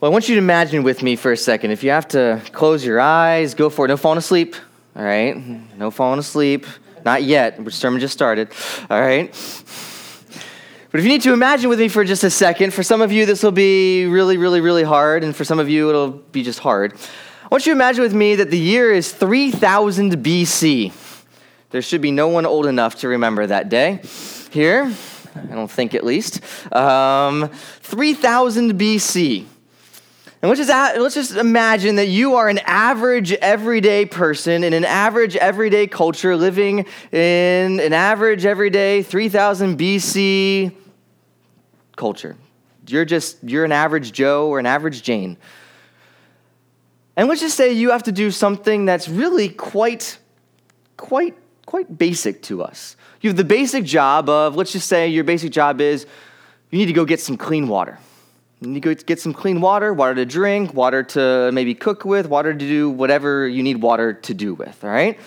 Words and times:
Well, 0.00 0.10
I 0.10 0.14
want 0.14 0.30
you 0.30 0.36
to 0.36 0.38
imagine 0.38 0.82
with 0.82 1.02
me 1.02 1.14
for 1.14 1.30
a 1.30 1.36
second. 1.36 1.72
If 1.72 1.84
you 1.84 1.90
have 1.90 2.08
to 2.08 2.40
close 2.52 2.82
your 2.82 2.98
eyes, 2.98 3.52
go 3.52 3.68
for 3.68 3.84
it. 3.84 3.88
No 3.88 3.98
falling 3.98 4.16
asleep, 4.16 4.56
all 4.96 5.04
right? 5.04 5.36
No 5.76 5.90
falling 5.90 6.18
asleep. 6.18 6.64
Not 7.04 7.22
yet. 7.22 7.62
The 7.62 7.70
sermon 7.70 8.00
just 8.00 8.14
started, 8.14 8.48
all 8.88 8.98
right? 8.98 9.30
But 10.90 11.00
if 11.00 11.04
you 11.04 11.10
need 11.10 11.20
to 11.20 11.34
imagine 11.34 11.68
with 11.68 11.78
me 11.78 11.88
for 11.88 12.02
just 12.02 12.24
a 12.24 12.30
second, 12.30 12.72
for 12.72 12.82
some 12.82 13.02
of 13.02 13.12
you, 13.12 13.26
this 13.26 13.42
will 13.42 13.52
be 13.52 14.06
really, 14.06 14.38
really, 14.38 14.62
really 14.62 14.84
hard, 14.84 15.22
and 15.22 15.36
for 15.36 15.44
some 15.44 15.58
of 15.58 15.68
you, 15.68 15.90
it'll 15.90 16.12
be 16.12 16.42
just 16.42 16.60
hard. 16.60 16.94
I 17.42 17.48
want 17.50 17.66
you 17.66 17.74
to 17.74 17.76
imagine 17.76 18.02
with 18.02 18.14
me 18.14 18.36
that 18.36 18.50
the 18.50 18.58
year 18.58 18.90
is 18.90 19.12
3000 19.12 20.12
BC. 20.24 20.94
There 21.72 21.82
should 21.82 22.00
be 22.00 22.10
no 22.10 22.28
one 22.28 22.46
old 22.46 22.64
enough 22.64 23.00
to 23.00 23.08
remember 23.08 23.46
that 23.46 23.68
day 23.68 24.00
here. 24.50 24.90
I 25.36 25.54
don't 25.54 25.70
think, 25.70 25.92
at 25.92 26.04
least. 26.04 26.40
Um, 26.74 27.50
3000 27.82 28.80
BC. 28.80 29.44
And 30.42 30.48
let's 30.48 30.58
just, 30.58 30.98
let's 30.98 31.14
just 31.14 31.36
imagine 31.36 31.96
that 31.96 32.08
you 32.08 32.36
are 32.36 32.48
an 32.48 32.60
average 32.64 33.32
everyday 33.32 34.06
person 34.06 34.64
in 34.64 34.72
an 34.72 34.86
average 34.86 35.36
everyday 35.36 35.86
culture 35.86 36.34
living 36.34 36.86
in 37.12 37.78
an 37.78 37.92
average 37.92 38.46
everyday 38.46 39.02
3000 39.02 39.78
BC 39.78 40.74
culture. 41.94 42.36
You're 42.86 43.04
just, 43.04 43.36
you're 43.42 43.66
an 43.66 43.72
average 43.72 44.12
Joe 44.12 44.48
or 44.48 44.58
an 44.58 44.64
average 44.64 45.02
Jane. 45.02 45.36
And 47.16 47.28
let's 47.28 47.42
just 47.42 47.56
say 47.56 47.72
you 47.72 47.90
have 47.90 48.04
to 48.04 48.12
do 48.12 48.30
something 48.30 48.86
that's 48.86 49.10
really 49.10 49.50
quite, 49.50 50.18
quite, 50.96 51.36
quite 51.66 51.98
basic 51.98 52.40
to 52.44 52.62
us. 52.62 52.96
You 53.20 53.28
have 53.28 53.36
the 53.36 53.44
basic 53.44 53.84
job 53.84 54.30
of, 54.30 54.56
let's 54.56 54.72
just 54.72 54.88
say 54.88 55.08
your 55.08 55.24
basic 55.24 55.52
job 55.52 55.82
is 55.82 56.06
you 56.70 56.78
need 56.78 56.86
to 56.86 56.94
go 56.94 57.04
get 57.04 57.20
some 57.20 57.36
clean 57.36 57.68
water. 57.68 57.98
You 58.62 58.80
get 58.80 59.18
some 59.18 59.32
clean 59.32 59.60
water, 59.60 59.94
water 59.94 60.14
to 60.16 60.26
drink, 60.26 60.74
water 60.74 61.02
to 61.02 61.50
maybe 61.52 61.74
cook 61.74 62.04
with, 62.04 62.28
water 62.28 62.52
to 62.52 62.58
do 62.58 62.90
whatever 62.90 63.48
you 63.48 63.62
need 63.62 63.78
water 63.78 64.12
to 64.12 64.34
do 64.34 64.52
with, 64.52 64.84
all 64.84 64.90
right? 64.90 65.18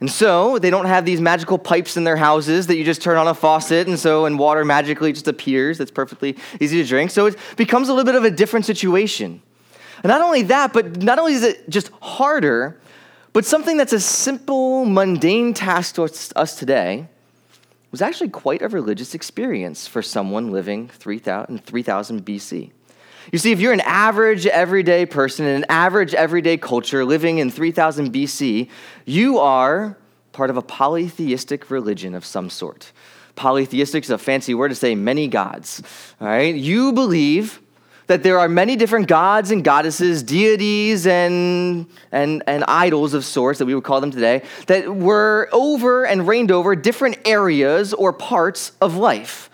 And 0.00 0.10
so 0.10 0.58
they 0.58 0.70
don't 0.70 0.86
have 0.86 1.04
these 1.04 1.20
magical 1.20 1.58
pipes 1.58 1.96
in 1.96 2.04
their 2.04 2.16
houses 2.16 2.66
that 2.66 2.76
you 2.76 2.84
just 2.84 3.02
turn 3.02 3.16
on 3.16 3.28
a 3.28 3.34
faucet 3.34 3.86
and 3.86 3.98
so 3.98 4.24
and 4.24 4.38
water 4.38 4.64
magically 4.64 5.12
just 5.12 5.28
appears. 5.28 5.78
That's 5.78 5.90
perfectly 5.90 6.36
easy 6.58 6.82
to 6.82 6.88
drink. 6.88 7.10
So 7.10 7.26
it 7.26 7.36
becomes 7.56 7.88
a 7.90 7.92
little 7.92 8.06
bit 8.06 8.14
of 8.16 8.24
a 8.24 8.30
different 8.30 8.66
situation. 8.66 9.42
And 10.02 10.08
not 10.08 10.22
only 10.22 10.42
that, 10.42 10.72
but 10.72 11.02
not 11.02 11.18
only 11.18 11.34
is 11.34 11.42
it 11.42 11.68
just 11.68 11.90
harder, 12.00 12.80
but 13.34 13.44
something 13.44 13.76
that's 13.76 13.92
a 13.92 14.00
simple, 14.00 14.86
mundane 14.86 15.52
task 15.52 15.96
to 15.96 16.04
us 16.04 16.56
today 16.56 17.06
was 17.90 18.00
actually 18.00 18.30
quite 18.30 18.62
a 18.62 18.68
religious 18.68 19.14
experience 19.14 19.86
for 19.86 20.00
someone 20.00 20.50
living 20.50 20.88
3000, 20.88 21.64
3000 21.64 22.24
BC. 22.24 22.70
You 23.32 23.38
see, 23.38 23.52
if 23.52 23.60
you're 23.60 23.72
an 23.72 23.80
average 23.82 24.46
everyday 24.46 25.06
person 25.06 25.46
in 25.46 25.56
an 25.56 25.66
average 25.68 26.14
everyday 26.14 26.56
culture 26.56 27.04
living 27.04 27.38
in 27.38 27.50
3000 27.50 28.12
BC, 28.12 28.68
you 29.04 29.38
are 29.38 29.96
part 30.32 30.50
of 30.50 30.56
a 30.56 30.62
polytheistic 30.62 31.70
religion 31.70 32.14
of 32.14 32.24
some 32.24 32.50
sort. 32.50 32.92
Polytheistic 33.36 34.04
is 34.04 34.10
a 34.10 34.18
fancy 34.18 34.52
word 34.52 34.68
to 34.68 34.74
say 34.74 34.94
many 34.96 35.28
gods. 35.28 35.82
All 36.20 36.26
right? 36.26 36.54
You 36.54 36.92
believe 36.92 37.60
that 38.08 38.24
there 38.24 38.40
are 38.40 38.48
many 38.48 38.74
different 38.74 39.06
gods 39.06 39.52
and 39.52 39.62
goddesses, 39.62 40.24
deities 40.24 41.06
and, 41.06 41.86
and, 42.10 42.42
and 42.48 42.64
idols 42.64 43.14
of 43.14 43.24
sorts 43.24 43.60
that 43.60 43.66
we 43.66 43.74
would 43.76 43.84
call 43.84 44.00
them 44.00 44.10
today, 44.10 44.42
that 44.66 44.92
were 44.92 45.48
over 45.52 46.04
and 46.04 46.26
reigned 46.26 46.50
over 46.50 46.74
different 46.74 47.16
areas 47.24 47.94
or 47.94 48.12
parts 48.12 48.72
of 48.80 48.96
life. 48.96 49.49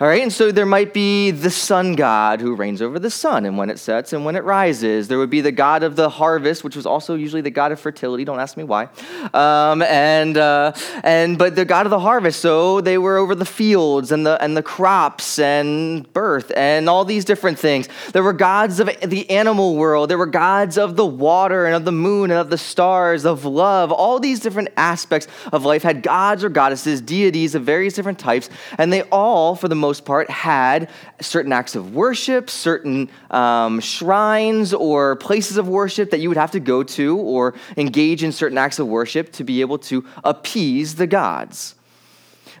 All 0.00 0.06
right, 0.06 0.22
and 0.22 0.32
so 0.32 0.50
there 0.50 0.64
might 0.64 0.94
be 0.94 1.30
the 1.30 1.50
sun 1.50 1.94
god 1.94 2.40
who 2.40 2.54
reigns 2.54 2.80
over 2.80 2.98
the 2.98 3.10
sun 3.10 3.44
and 3.44 3.58
when 3.58 3.68
it 3.68 3.78
sets 3.78 4.14
and 4.14 4.24
when 4.24 4.34
it 4.34 4.44
rises. 4.44 5.08
There 5.08 5.18
would 5.18 5.28
be 5.28 5.42
the 5.42 5.52
god 5.52 5.82
of 5.82 5.94
the 5.94 6.08
harvest, 6.08 6.64
which 6.64 6.74
was 6.74 6.86
also 6.86 7.16
usually 7.16 7.42
the 7.42 7.50
god 7.50 7.70
of 7.70 7.78
fertility. 7.78 8.24
Don't 8.24 8.40
ask 8.40 8.56
me 8.56 8.64
why. 8.64 8.88
Um, 9.34 9.82
and 9.82 10.38
uh, 10.38 10.72
and 11.04 11.36
but 11.36 11.54
the 11.54 11.66
god 11.66 11.84
of 11.84 11.90
the 11.90 11.98
harvest, 11.98 12.40
so 12.40 12.80
they 12.80 12.96
were 12.96 13.18
over 13.18 13.34
the 13.34 13.44
fields 13.44 14.10
and 14.10 14.24
the 14.24 14.42
and 14.42 14.56
the 14.56 14.62
crops 14.62 15.38
and 15.38 16.10
birth 16.14 16.50
and 16.56 16.88
all 16.88 17.04
these 17.04 17.26
different 17.26 17.58
things. 17.58 17.86
There 18.12 18.22
were 18.22 18.32
gods 18.32 18.80
of 18.80 18.88
the 19.02 19.28
animal 19.28 19.76
world. 19.76 20.08
There 20.08 20.16
were 20.16 20.24
gods 20.24 20.78
of 20.78 20.96
the 20.96 21.04
water 21.04 21.66
and 21.66 21.74
of 21.74 21.84
the 21.84 21.92
moon 21.92 22.30
and 22.30 22.40
of 22.40 22.48
the 22.48 22.56
stars, 22.56 23.26
of 23.26 23.44
love. 23.44 23.92
All 23.92 24.18
these 24.18 24.40
different 24.40 24.70
aspects 24.78 25.28
of 25.52 25.66
life 25.66 25.82
had 25.82 26.02
gods 26.02 26.42
or 26.42 26.48
goddesses, 26.48 27.02
deities 27.02 27.54
of 27.54 27.64
various 27.64 27.92
different 27.92 28.18
types, 28.18 28.48
and 28.78 28.90
they 28.90 29.02
all, 29.02 29.54
for 29.54 29.68
the 29.68 29.74
most 29.74 29.89
most 29.90 30.04
part, 30.04 30.30
had 30.30 30.88
certain 31.20 31.52
acts 31.52 31.74
of 31.74 31.96
worship, 31.96 32.48
certain 32.48 33.10
um, 33.32 33.80
shrines 33.80 34.72
or 34.72 35.16
places 35.16 35.56
of 35.56 35.66
worship 35.66 36.10
that 36.12 36.20
you 36.20 36.28
would 36.28 36.38
have 36.38 36.52
to 36.52 36.60
go 36.60 36.84
to 36.84 37.18
or 37.18 37.54
engage 37.76 38.22
in 38.22 38.30
certain 38.30 38.56
acts 38.56 38.78
of 38.78 38.86
worship 38.86 39.32
to 39.32 39.42
be 39.42 39.60
able 39.60 39.78
to 39.78 40.04
appease 40.22 40.94
the 40.94 41.08
gods. 41.08 41.74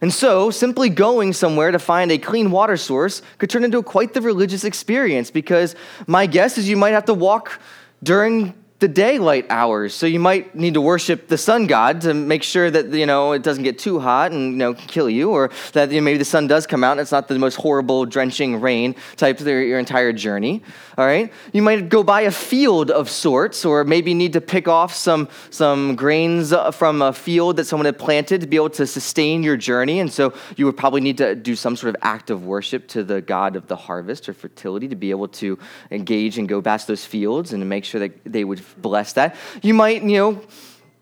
And 0.00 0.12
so, 0.12 0.50
simply 0.50 0.88
going 0.88 1.32
somewhere 1.32 1.70
to 1.70 1.78
find 1.78 2.10
a 2.10 2.18
clean 2.18 2.50
water 2.50 2.76
source 2.76 3.22
could 3.38 3.48
turn 3.48 3.62
into 3.62 3.80
quite 3.80 4.12
the 4.12 4.20
religious 4.20 4.64
experience 4.64 5.30
because 5.30 5.76
my 6.08 6.26
guess 6.26 6.58
is 6.58 6.68
you 6.68 6.76
might 6.76 6.94
have 6.94 7.04
to 7.04 7.14
walk 7.14 7.60
during 8.02 8.54
the 8.80 8.88
daylight 8.88 9.46
hours. 9.50 9.94
So 9.94 10.06
you 10.06 10.18
might 10.18 10.54
need 10.54 10.74
to 10.74 10.80
worship 10.80 11.28
the 11.28 11.36
sun 11.36 11.66
god 11.66 12.00
to 12.00 12.14
make 12.14 12.42
sure 12.42 12.70
that 12.70 12.86
you 12.92 13.04
know 13.06 13.32
it 13.32 13.42
doesn't 13.42 13.62
get 13.62 13.78
too 13.78 14.00
hot 14.00 14.32
and 14.32 14.52
you 14.52 14.56
know 14.56 14.74
kill 14.74 15.08
you, 15.08 15.30
or 15.30 15.50
that 15.74 15.92
you 15.92 16.00
know, 16.00 16.04
maybe 16.04 16.18
the 16.18 16.24
sun 16.24 16.46
does 16.46 16.66
come 16.66 16.82
out 16.82 16.92
and 16.92 17.00
it's 17.00 17.12
not 17.12 17.28
the 17.28 17.38
most 17.38 17.56
horrible 17.56 18.06
drenching 18.06 18.60
rain 18.60 18.96
type 19.16 19.38
of 19.38 19.46
your 19.46 19.78
entire 19.78 20.12
journey. 20.12 20.62
All 20.96 21.06
right, 21.06 21.30
you 21.52 21.62
might 21.62 21.90
go 21.90 22.02
by 22.02 22.22
a 22.22 22.30
field 22.30 22.90
of 22.90 23.10
sorts, 23.10 23.64
or 23.64 23.84
maybe 23.84 24.14
need 24.14 24.32
to 24.32 24.40
pick 24.40 24.66
off 24.66 24.94
some 24.94 25.28
some 25.50 25.94
grains 25.94 26.52
uh, 26.52 26.70
from 26.70 27.02
a 27.02 27.12
field 27.12 27.58
that 27.58 27.66
someone 27.66 27.84
had 27.84 27.98
planted 27.98 28.40
to 28.40 28.46
be 28.46 28.56
able 28.56 28.70
to 28.70 28.86
sustain 28.86 29.42
your 29.42 29.58
journey, 29.58 30.00
and 30.00 30.10
so 30.10 30.32
you 30.56 30.64
would 30.64 30.76
probably 30.76 31.02
need 31.02 31.18
to 31.18 31.34
do 31.34 31.54
some 31.54 31.76
sort 31.76 31.94
of 31.94 32.00
act 32.02 32.30
of 32.30 32.46
worship 32.46 32.88
to 32.88 33.04
the 33.04 33.20
god 33.20 33.56
of 33.56 33.66
the 33.66 33.76
harvest 33.76 34.26
or 34.26 34.32
fertility 34.32 34.88
to 34.88 34.96
be 34.96 35.10
able 35.10 35.28
to 35.28 35.58
engage 35.90 36.38
and 36.38 36.48
go 36.48 36.62
past 36.62 36.86
those 36.86 37.04
fields 37.04 37.52
and 37.52 37.68
make 37.68 37.84
sure 37.84 38.00
that 38.00 38.12
they 38.24 38.42
would 38.42 38.60
bless 38.76 39.12
that. 39.14 39.36
You 39.62 39.74
might, 39.74 40.02
you 40.02 40.16
know, 40.16 40.42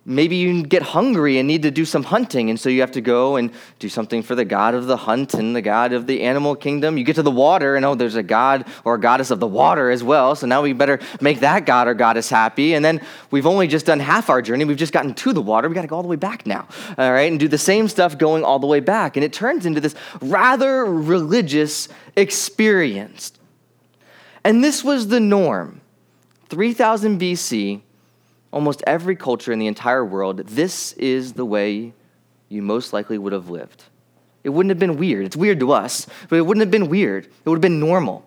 maybe 0.08 0.36
you 0.36 0.62
get 0.62 0.80
hungry 0.80 1.36
and 1.36 1.46
need 1.46 1.62
to 1.62 1.70
do 1.70 1.84
some 1.84 2.02
hunting, 2.02 2.48
and 2.48 2.58
so 2.58 2.70
you 2.70 2.80
have 2.80 2.92
to 2.92 3.00
go 3.02 3.36
and 3.36 3.52
do 3.78 3.90
something 3.90 4.22
for 4.22 4.34
the 4.34 4.44
god 4.44 4.74
of 4.74 4.86
the 4.86 4.96
hunt 4.96 5.34
and 5.34 5.54
the 5.54 5.60
god 5.60 5.92
of 5.92 6.06
the 6.06 6.22
animal 6.22 6.56
kingdom. 6.56 6.96
You 6.96 7.04
get 7.04 7.16
to 7.16 7.22
the 7.22 7.30
water, 7.30 7.76
and 7.76 7.84
oh, 7.84 7.94
there's 7.94 8.14
a 8.14 8.22
god 8.22 8.66
or 8.84 8.94
a 8.94 9.00
goddess 9.00 9.30
of 9.30 9.38
the 9.38 9.46
water 9.46 9.90
as 9.90 10.02
well, 10.02 10.34
so 10.34 10.46
now 10.46 10.62
we 10.62 10.72
better 10.72 10.98
make 11.20 11.40
that 11.40 11.66
god 11.66 11.88
or 11.88 11.94
goddess 11.94 12.30
happy. 12.30 12.74
And 12.74 12.82
then 12.82 13.02
we've 13.30 13.46
only 13.46 13.68
just 13.68 13.84
done 13.84 14.00
half 14.00 14.30
our 14.30 14.40
journey, 14.40 14.64
we've 14.64 14.78
just 14.78 14.94
gotten 14.94 15.12
to 15.12 15.32
the 15.34 15.42
water, 15.42 15.68
we 15.68 15.74
got 15.74 15.82
to 15.82 15.88
go 15.88 15.96
all 15.96 16.02
the 16.02 16.08
way 16.08 16.16
back 16.16 16.46
now, 16.46 16.66
all 16.96 17.12
right, 17.12 17.30
and 17.30 17.38
do 17.38 17.46
the 17.46 17.58
same 17.58 17.86
stuff 17.86 18.16
going 18.16 18.44
all 18.44 18.58
the 18.58 18.66
way 18.66 18.80
back. 18.80 19.16
And 19.16 19.24
it 19.24 19.34
turns 19.34 19.66
into 19.66 19.80
this 19.80 19.94
rather 20.22 20.86
religious 20.86 21.88
experience. 22.16 23.32
And 24.42 24.64
this 24.64 24.82
was 24.82 25.08
the 25.08 25.20
norm. 25.20 25.82
3000 26.48 27.20
BC, 27.20 27.80
almost 28.50 28.82
every 28.86 29.16
culture 29.16 29.52
in 29.52 29.58
the 29.58 29.66
entire 29.66 30.04
world, 30.04 30.38
this 30.38 30.92
is 30.94 31.34
the 31.34 31.44
way 31.44 31.92
you 32.48 32.62
most 32.62 32.92
likely 32.92 33.18
would 33.18 33.32
have 33.32 33.50
lived. 33.50 33.84
It 34.44 34.50
wouldn't 34.50 34.70
have 34.70 34.78
been 34.78 34.96
weird. 34.96 35.26
It's 35.26 35.36
weird 35.36 35.60
to 35.60 35.72
us, 35.72 36.06
but 36.28 36.36
it 36.36 36.42
wouldn't 36.42 36.62
have 36.62 36.70
been 36.70 36.88
weird. 36.88 37.26
It 37.26 37.48
would 37.48 37.56
have 37.56 37.62
been 37.62 37.80
normal. 37.80 38.24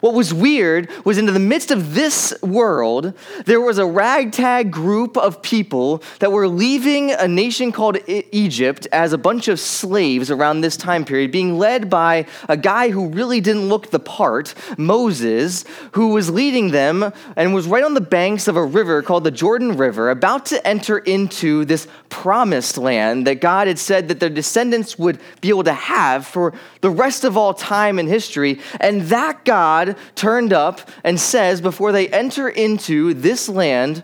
What 0.00 0.14
was 0.14 0.32
weird 0.32 0.88
was 1.04 1.18
into 1.18 1.32
the 1.32 1.38
midst 1.38 1.70
of 1.70 1.94
this 1.94 2.34
world, 2.42 3.12
there 3.44 3.60
was 3.60 3.78
a 3.78 3.86
ragtag 3.86 4.70
group 4.70 5.16
of 5.16 5.42
people 5.42 6.02
that 6.20 6.32
were 6.32 6.48
leaving 6.48 7.12
a 7.12 7.28
nation 7.28 7.70
called 7.70 7.98
Egypt 8.06 8.86
as 8.92 9.12
a 9.12 9.18
bunch 9.18 9.48
of 9.48 9.60
slaves 9.60 10.30
around 10.30 10.60
this 10.60 10.76
time 10.76 11.04
period, 11.04 11.30
being 11.30 11.58
led 11.58 11.90
by 11.90 12.26
a 12.48 12.56
guy 12.56 12.90
who 12.90 13.08
really 13.08 13.40
didn't 13.40 13.68
look 13.68 13.90
the 13.90 13.98
part, 13.98 14.54
Moses, 14.78 15.64
who 15.92 16.08
was 16.08 16.30
leading 16.30 16.70
them 16.70 17.12
and 17.36 17.54
was 17.54 17.66
right 17.66 17.84
on 17.84 17.94
the 17.94 18.00
banks 18.00 18.48
of 18.48 18.56
a 18.56 18.64
river 18.64 19.02
called 19.02 19.24
the 19.24 19.30
Jordan 19.30 19.76
River, 19.76 20.10
about 20.10 20.46
to 20.46 20.66
enter 20.66 20.98
into 20.98 21.64
this 21.64 21.86
promised 22.08 22.78
land 22.78 23.26
that 23.26 23.40
God 23.40 23.66
had 23.66 23.78
said 23.78 24.08
that 24.08 24.20
their 24.20 24.30
descendants 24.30 24.98
would 24.98 25.20
be 25.40 25.48
able 25.48 25.64
to 25.64 25.72
have 25.72 26.26
for 26.26 26.52
the 26.80 26.90
rest 26.90 27.24
of 27.24 27.36
all 27.36 27.54
time 27.54 27.98
in 27.98 28.06
history. 28.06 28.60
And 28.80 29.02
that 29.02 29.44
God 29.44 29.89
turned 30.14 30.52
up 30.52 30.80
and 31.04 31.18
says, 31.18 31.60
before 31.60 31.92
they 31.92 32.08
enter 32.08 32.48
into 32.48 33.14
this 33.14 33.48
land, 33.48 34.02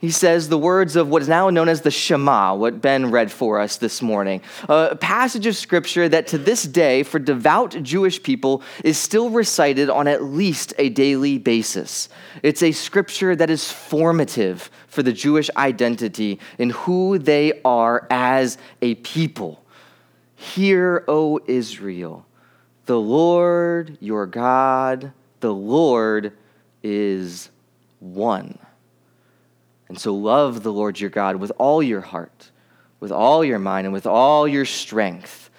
he 0.00 0.12
says 0.12 0.48
the 0.48 0.58
words 0.58 0.94
of 0.94 1.08
what 1.08 1.22
is 1.22 1.28
now 1.28 1.50
known 1.50 1.68
as 1.68 1.80
the 1.80 1.90
Shema, 1.90 2.54
what 2.54 2.80
Ben 2.80 3.10
read 3.10 3.32
for 3.32 3.58
us 3.58 3.78
this 3.78 4.00
morning. 4.00 4.42
A 4.68 4.94
passage 4.94 5.44
of 5.46 5.56
scripture 5.56 6.08
that 6.08 6.28
to 6.28 6.38
this 6.38 6.62
day, 6.62 7.02
for 7.02 7.18
devout 7.18 7.82
Jewish 7.82 8.22
people, 8.22 8.62
is 8.84 8.96
still 8.96 9.28
recited 9.28 9.90
on 9.90 10.06
at 10.06 10.22
least 10.22 10.72
a 10.78 10.88
daily 10.88 11.36
basis. 11.36 12.08
It's 12.44 12.62
a 12.62 12.70
scripture 12.70 13.34
that 13.34 13.50
is 13.50 13.72
formative 13.72 14.70
for 14.86 15.02
the 15.02 15.12
Jewish 15.12 15.50
identity 15.56 16.38
in 16.58 16.70
who 16.70 17.18
they 17.18 17.60
are 17.64 18.06
as 18.08 18.56
a 18.80 18.94
people. 18.94 19.64
Hear, 20.36 21.04
O 21.08 21.40
Israel, 21.48 22.24
the 22.88 22.98
Lord 22.98 23.98
your 24.00 24.24
God, 24.24 25.12
the 25.40 25.52
Lord 25.52 26.32
is 26.82 27.50
one. 28.00 28.58
And 29.90 30.00
so 30.00 30.14
love 30.14 30.62
the 30.62 30.72
Lord 30.72 30.98
your 30.98 31.10
God 31.10 31.36
with 31.36 31.52
all 31.58 31.82
your 31.82 32.00
heart, 32.00 32.50
with 32.98 33.12
all 33.12 33.44
your 33.44 33.58
mind, 33.58 33.86
and 33.86 33.92
with 33.92 34.06
all 34.06 34.48
your 34.48 34.64
strength. 34.64 35.50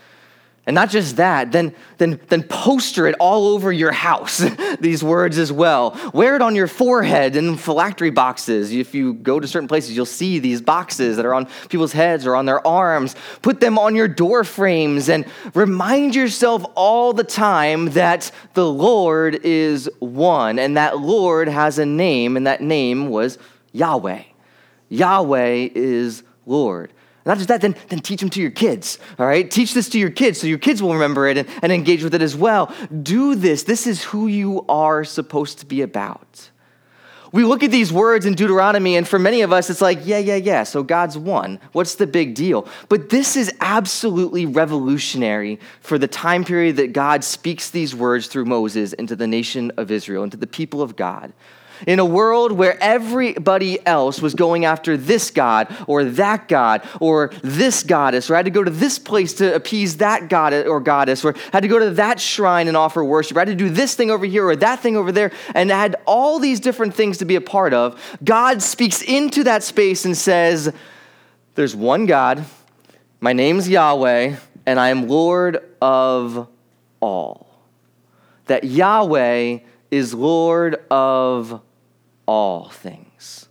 And 0.69 0.75
not 0.75 0.91
just 0.91 1.15
that, 1.15 1.51
then, 1.51 1.73
then, 1.97 2.19
then 2.27 2.43
poster 2.43 3.07
it 3.07 3.15
all 3.19 3.47
over 3.47 3.73
your 3.73 3.91
house, 3.91 4.37
these 4.79 5.03
words 5.03 5.39
as 5.39 5.51
well. 5.51 5.99
Wear 6.13 6.35
it 6.35 6.43
on 6.43 6.53
your 6.53 6.67
forehead 6.67 7.35
in 7.35 7.57
phylactery 7.57 8.11
boxes. 8.11 8.71
If 8.71 8.93
you 8.93 9.15
go 9.15 9.39
to 9.39 9.47
certain 9.47 9.67
places, 9.67 9.95
you'll 9.95 10.05
see 10.05 10.37
these 10.37 10.61
boxes 10.61 11.15
that 11.15 11.25
are 11.25 11.33
on 11.33 11.47
people's 11.69 11.91
heads 11.91 12.27
or 12.27 12.35
on 12.35 12.45
their 12.45 12.65
arms. 12.67 13.15
Put 13.41 13.61
them 13.61 13.79
on 13.79 13.95
your 13.95 14.07
door 14.07 14.43
frames 14.43 15.09
and 15.09 15.25
remind 15.55 16.13
yourself 16.13 16.63
all 16.75 17.13
the 17.13 17.23
time 17.23 17.89
that 17.93 18.29
the 18.53 18.71
Lord 18.71 19.43
is 19.43 19.89
one 19.97 20.59
and 20.59 20.77
that 20.77 20.99
Lord 20.99 21.47
has 21.47 21.79
a 21.79 21.85
name, 21.87 22.37
and 22.37 22.45
that 22.45 22.61
name 22.61 23.09
was 23.09 23.39
Yahweh. 23.71 24.21
Yahweh 24.89 25.69
is 25.73 26.21
Lord. 26.45 26.93
Not 27.29 27.37
just 27.37 27.49
that, 27.49 27.61
then, 27.61 27.75
then 27.89 27.99
teach 27.99 28.21
them 28.21 28.31
to 28.31 28.41
your 28.41 28.49
kids, 28.49 28.97
all 29.19 29.27
right? 29.27 29.51
Teach 29.51 29.75
this 29.75 29.87
to 29.89 29.99
your 29.99 30.09
kids 30.09 30.41
so 30.41 30.47
your 30.47 30.57
kids 30.57 30.81
will 30.81 30.93
remember 30.93 31.27
it 31.27 31.37
and, 31.37 31.47
and 31.61 31.71
engage 31.71 32.03
with 32.03 32.15
it 32.15 32.23
as 32.23 32.35
well. 32.35 32.73
Do 33.03 33.35
this. 33.35 33.61
This 33.61 33.85
is 33.85 34.03
who 34.03 34.25
you 34.25 34.65
are 34.67 35.03
supposed 35.03 35.59
to 35.59 35.67
be 35.67 35.83
about. 35.83 36.49
We 37.31 37.43
look 37.43 37.61
at 37.61 37.69
these 37.69 37.93
words 37.93 38.25
in 38.25 38.33
Deuteronomy, 38.33 38.95
and 38.95 39.07
for 39.07 39.19
many 39.19 39.41
of 39.41 39.53
us, 39.53 39.69
it's 39.69 39.79
like, 39.79 39.99
yeah, 40.07 40.17
yeah, 40.17 40.37
yeah, 40.37 40.63
so 40.63 40.81
God's 40.81 41.19
one. 41.19 41.59
What's 41.71 41.93
the 41.93 42.07
big 42.07 42.33
deal? 42.33 42.67
But 42.89 43.09
this 43.09 43.35
is 43.35 43.53
absolutely 43.61 44.47
revolutionary 44.47 45.59
for 45.81 45.99
the 45.99 46.07
time 46.07 46.43
period 46.43 46.77
that 46.77 46.93
God 46.93 47.23
speaks 47.23 47.69
these 47.69 47.93
words 47.93 48.25
through 48.25 48.45
Moses 48.45 48.93
into 48.93 49.15
the 49.15 49.27
nation 49.27 49.71
of 49.77 49.91
Israel, 49.91 50.23
into 50.23 50.37
the 50.37 50.47
people 50.47 50.81
of 50.81 50.95
God 50.95 51.31
in 51.87 51.99
a 51.99 52.05
world 52.05 52.51
where 52.51 52.77
everybody 52.81 53.85
else 53.85 54.21
was 54.21 54.33
going 54.33 54.65
after 54.65 54.97
this 54.97 55.31
God 55.31 55.73
or 55.87 56.03
that 56.03 56.47
God 56.47 56.87
or 56.99 57.31
this 57.41 57.83
goddess, 57.83 58.29
or 58.29 58.35
had 58.35 58.45
to 58.45 58.51
go 58.51 58.63
to 58.63 58.71
this 58.71 58.99
place 58.99 59.33
to 59.35 59.53
appease 59.53 59.97
that 59.97 60.29
god 60.29 60.53
or 60.53 60.79
goddess, 60.79 61.23
or 61.23 61.35
had 61.51 61.61
to 61.61 61.67
go 61.67 61.79
to 61.79 61.91
that 61.91 62.19
shrine 62.19 62.67
and 62.67 62.77
offer 62.77 63.03
worship, 63.03 63.35
or 63.35 63.41
had 63.41 63.47
to 63.47 63.55
do 63.55 63.69
this 63.69 63.95
thing 63.95 64.11
over 64.11 64.25
here 64.25 64.47
or 64.47 64.55
that 64.55 64.79
thing 64.79 64.97
over 64.97 65.11
there, 65.11 65.31
and 65.55 65.69
had 65.69 65.95
all 66.05 66.39
these 66.39 66.59
different 66.59 66.93
things 66.93 67.17
to 67.17 67.25
be 67.25 67.35
a 67.35 67.41
part 67.41 67.73
of, 67.73 67.99
God 68.23 68.61
speaks 68.61 69.01
into 69.01 69.43
that 69.43 69.63
space 69.63 70.05
and 70.05 70.15
says, 70.15 70.73
There's 71.55 71.75
one 71.75 72.05
God, 72.05 72.45
my 73.19 73.33
name's 73.33 73.67
Yahweh, 73.67 74.35
and 74.65 74.79
I 74.79 74.89
am 74.89 75.07
Lord 75.07 75.63
of 75.81 76.47
all. 76.99 77.47
That 78.45 78.63
Yahweh 78.63 79.59
is 79.91 80.13
Lord 80.13 80.83
of 80.91 81.61
all 82.29 82.69
things. 82.69 83.49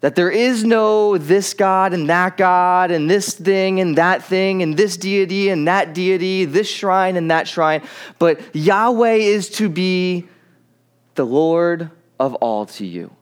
That 0.00 0.14
there 0.14 0.30
is 0.30 0.64
no 0.64 1.18
this 1.18 1.52
God 1.52 1.92
and 1.92 2.08
that 2.08 2.38
God 2.38 2.90
and 2.90 3.10
this 3.10 3.34
thing 3.34 3.80
and 3.80 3.98
that 3.98 4.22
thing 4.22 4.62
and 4.62 4.78
this 4.78 4.96
deity 4.96 5.50
and 5.50 5.68
that 5.68 5.92
deity, 5.92 6.46
this 6.46 6.70
shrine 6.70 7.16
and 7.16 7.30
that 7.30 7.46
shrine, 7.46 7.82
but 8.18 8.40
Yahweh 8.56 9.16
is 9.16 9.50
to 9.50 9.68
be 9.68 10.26
the 11.16 11.26
Lord 11.26 11.90
of 12.18 12.34
all 12.36 12.64
to 12.64 12.86
you. 12.86 13.14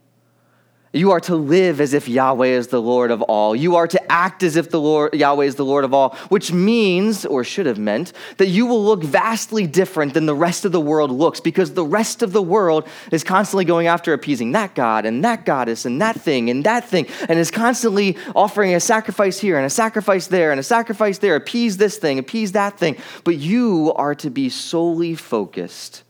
You 0.96 1.10
are 1.10 1.20
to 1.20 1.36
live 1.36 1.82
as 1.82 1.92
if 1.92 2.08
Yahweh 2.08 2.46
is 2.46 2.68
the 2.68 2.80
Lord 2.80 3.10
of 3.10 3.20
all. 3.20 3.54
You 3.54 3.76
are 3.76 3.86
to 3.86 4.10
act 4.10 4.42
as 4.42 4.56
if 4.56 4.70
the 4.70 4.80
Lord, 4.80 5.12
Yahweh 5.12 5.44
is 5.44 5.56
the 5.56 5.64
Lord 5.64 5.84
of 5.84 5.92
all, 5.92 6.16
which 6.30 6.52
means, 6.52 7.26
or 7.26 7.44
should 7.44 7.66
have 7.66 7.78
meant, 7.78 8.14
that 8.38 8.46
you 8.46 8.64
will 8.64 8.82
look 8.82 9.02
vastly 9.02 9.66
different 9.66 10.14
than 10.14 10.24
the 10.24 10.34
rest 10.34 10.64
of 10.64 10.72
the 10.72 10.80
world 10.80 11.10
looks 11.10 11.38
because 11.38 11.74
the 11.74 11.84
rest 11.84 12.22
of 12.22 12.32
the 12.32 12.40
world 12.40 12.88
is 13.12 13.22
constantly 13.22 13.66
going 13.66 13.88
after 13.88 14.14
appeasing 14.14 14.52
that 14.52 14.74
God 14.74 15.04
and 15.04 15.22
that 15.22 15.44
goddess 15.44 15.84
and 15.84 16.00
that 16.00 16.18
thing 16.18 16.48
and 16.48 16.64
that 16.64 16.88
thing 16.88 17.06
and 17.28 17.38
is 17.38 17.50
constantly 17.50 18.16
offering 18.34 18.74
a 18.74 18.80
sacrifice 18.80 19.38
here 19.38 19.58
and 19.58 19.66
a 19.66 19.70
sacrifice 19.70 20.28
there 20.28 20.50
and 20.50 20.58
a 20.58 20.62
sacrifice 20.62 21.18
there, 21.18 21.36
appease 21.36 21.76
this 21.76 21.98
thing, 21.98 22.18
appease 22.18 22.52
that 22.52 22.78
thing. 22.78 22.96
But 23.22 23.36
you 23.36 23.92
are 23.96 24.14
to 24.14 24.30
be 24.30 24.48
solely 24.48 25.14
focused 25.14 26.04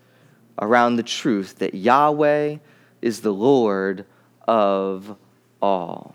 around 0.63 0.95
the 0.95 1.03
truth 1.03 1.59
that 1.59 1.75
Yahweh 1.75 2.59
is 3.03 3.23
the 3.23 3.35
Lord 3.35 4.07
of 4.47 5.17
all. 5.61 6.15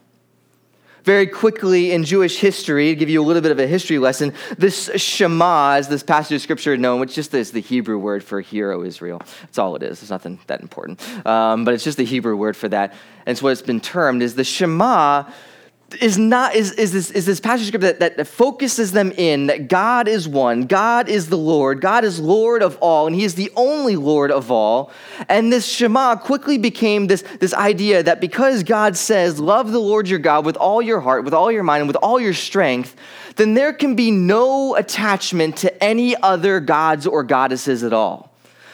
Very 1.04 1.26
quickly 1.26 1.92
in 1.92 2.04
Jewish 2.04 2.38
history, 2.38 2.90
to 2.90 2.96
give 2.96 3.10
you 3.10 3.24
a 3.24 3.26
little 3.26 3.42
bit 3.42 3.52
of 3.52 3.58
a 3.58 3.66
history 3.66 3.98
lesson, 3.98 4.34
this 4.58 4.92
Shema, 4.96 5.74
as 5.74 5.88
this 5.88 6.04
passage 6.04 6.36
of 6.36 6.42
scripture 6.42 6.78
known, 6.78 7.00
which 7.00 7.16
just 7.16 7.34
is 7.34 7.52
the 7.52 7.60
Hebrew 7.60 7.98
word 7.98 8.24
for 8.24 8.40
hear 8.40 8.72
O 8.72 8.84
Israel. 8.84 9.20
That's 9.42 9.58
all 9.58 9.76
it 9.76 9.82
is. 9.82 10.02
It's 10.04 10.12
nothing 10.12 10.40
that 10.46 10.62
important. 10.62 11.02
Um, 11.26 11.66
but 11.66 11.74
it's 11.74 11.84
just 11.84 11.98
the 11.98 12.06
Hebrew 12.06 12.36
word 12.36 12.56
for 12.56 12.70
that. 12.70 12.92
And 13.26 13.34
it's 13.34 13.42
what 13.42 13.52
it's 13.52 13.64
been 13.64 13.82
termed 13.82 14.22
is 14.22 14.36
the 14.36 14.44
Shema 14.44 15.24
is 16.00 16.18
not 16.18 16.56
is, 16.56 16.72
is 16.74 16.92
this 16.92 17.12
is 17.12 17.26
this 17.26 17.40
passage 17.40 17.64
of 17.64 17.68
scripture 17.68 17.94
that, 17.94 18.18
that 18.18 18.28
focuses 18.28 18.92
them 18.92 19.12
in 19.14 19.48
that 19.48 19.68
God 19.68 20.08
is 20.08 20.28
one, 20.28 20.66
God 20.66 21.10
is 21.10 21.30
the 21.30 21.38
Lord, 21.38 21.82
God 21.82 22.04
is 22.04 22.20
Lord 22.20 22.64
of 22.64 22.78
all, 22.82 23.08
and 23.08 23.16
He 23.16 23.24
is 23.24 23.36
the 23.36 23.52
only 23.56 23.96
Lord 23.96 24.32
of 24.32 24.52
all. 24.52 24.92
And 25.28 25.52
this 25.52 25.66
Shema 25.68 26.16
quickly 26.16 26.58
became 26.58 27.08
this, 27.08 27.24
this 27.40 27.54
idea 27.54 28.04
that 28.04 28.22
because 28.22 28.64
God 28.64 28.96
says, 28.96 29.40
Love 29.40 29.72
the 29.72 29.80
Lord 29.80 30.08
your 30.08 30.20
God 30.20 30.46
with 30.46 30.58
all 30.58 30.82
your 30.82 31.00
heart, 31.00 31.24
with 31.26 31.34
all 31.34 31.52
your 31.52 31.64
mind, 31.64 31.82
and 31.82 31.88
with 31.88 31.98
all 31.98 32.20
your 32.20 32.34
strength, 32.34 32.96
then 33.36 33.54
there 33.54 33.74
can 33.74 33.96
be 33.96 34.12
no 34.12 34.76
attachment 34.76 35.58
to 35.58 35.84
any 35.84 36.16
other 36.16 36.60
gods 36.60 37.06
or 37.06 37.24
goddesses 37.24 37.84
at 37.84 37.94
all. 37.94 38.31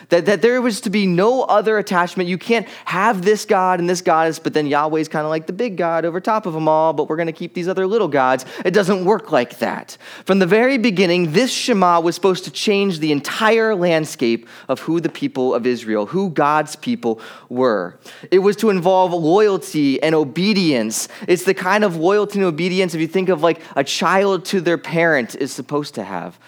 That, 0.10 0.26
that 0.28 0.42
there 0.42 0.62
was 0.62 0.80
to 0.82 0.90
be 0.90 1.06
no 1.06 1.44
other 1.44 1.78
attachment. 1.78 2.30
You 2.30 2.38
can't 2.38 2.68
have 2.86 3.24
this 3.24 3.44
God 3.44 3.80
and 3.80 3.90
this 3.90 4.02
goddess, 4.02 4.40
but 4.40 4.54
then 4.54 4.66
Yahweh's 4.66 5.10
kind 5.10 5.26
of 5.26 5.30
like 5.30 5.48
the 5.48 5.54
big 5.54 5.76
God 5.76 6.06
over 6.06 6.22
top 6.22 6.46
of 6.46 6.54
them 6.54 6.70
all, 6.70 6.94
but 6.94 7.10
we're 7.10 7.18
going 7.18 7.28
to 7.28 7.34
keep 7.34 7.54
these 7.54 7.68
other 7.68 7.86
little 7.86 8.08
gods. 8.08 8.46
It 8.64 8.72
doesn't 8.72 9.04
work 9.04 9.34
like 9.34 9.60
that. 9.60 9.98
From 10.24 10.40
the 10.40 10.46
very 10.46 10.78
beginning, 10.78 11.34
this 11.34 11.52
Shema 11.52 12.00
was 12.00 12.16
supposed 12.16 12.46
to 12.46 12.52
change 12.52 13.00
the 13.00 13.12
entire 13.12 13.76
landscape 13.76 14.48
of 14.70 14.80
who 14.80 15.02
the 15.02 15.10
people 15.10 15.54
of 15.54 15.66
Israel, 15.66 16.06
who 16.06 16.30
God's 16.30 16.78
people 16.78 17.20
were. 17.50 18.00
It 18.32 18.40
was 18.40 18.56
to 18.58 18.70
involve 18.70 19.12
loyalty 19.12 20.02
and 20.02 20.16
obedience. 20.16 21.10
It's 21.28 21.44
the 21.44 21.54
kind 21.54 21.84
of 21.84 21.98
loyalty 21.98 22.40
and 22.40 22.46
obedience, 22.48 22.94
if 22.94 23.02
you 23.02 23.08
think 23.08 23.28
of 23.28 23.42
like 23.42 23.62
a 23.76 23.84
child 23.84 24.46
to 24.46 24.62
their 24.62 24.78
parent, 24.78 25.36
is 25.36 25.52
supposed 25.52 25.96
to 25.96 26.04
have. 26.04 26.40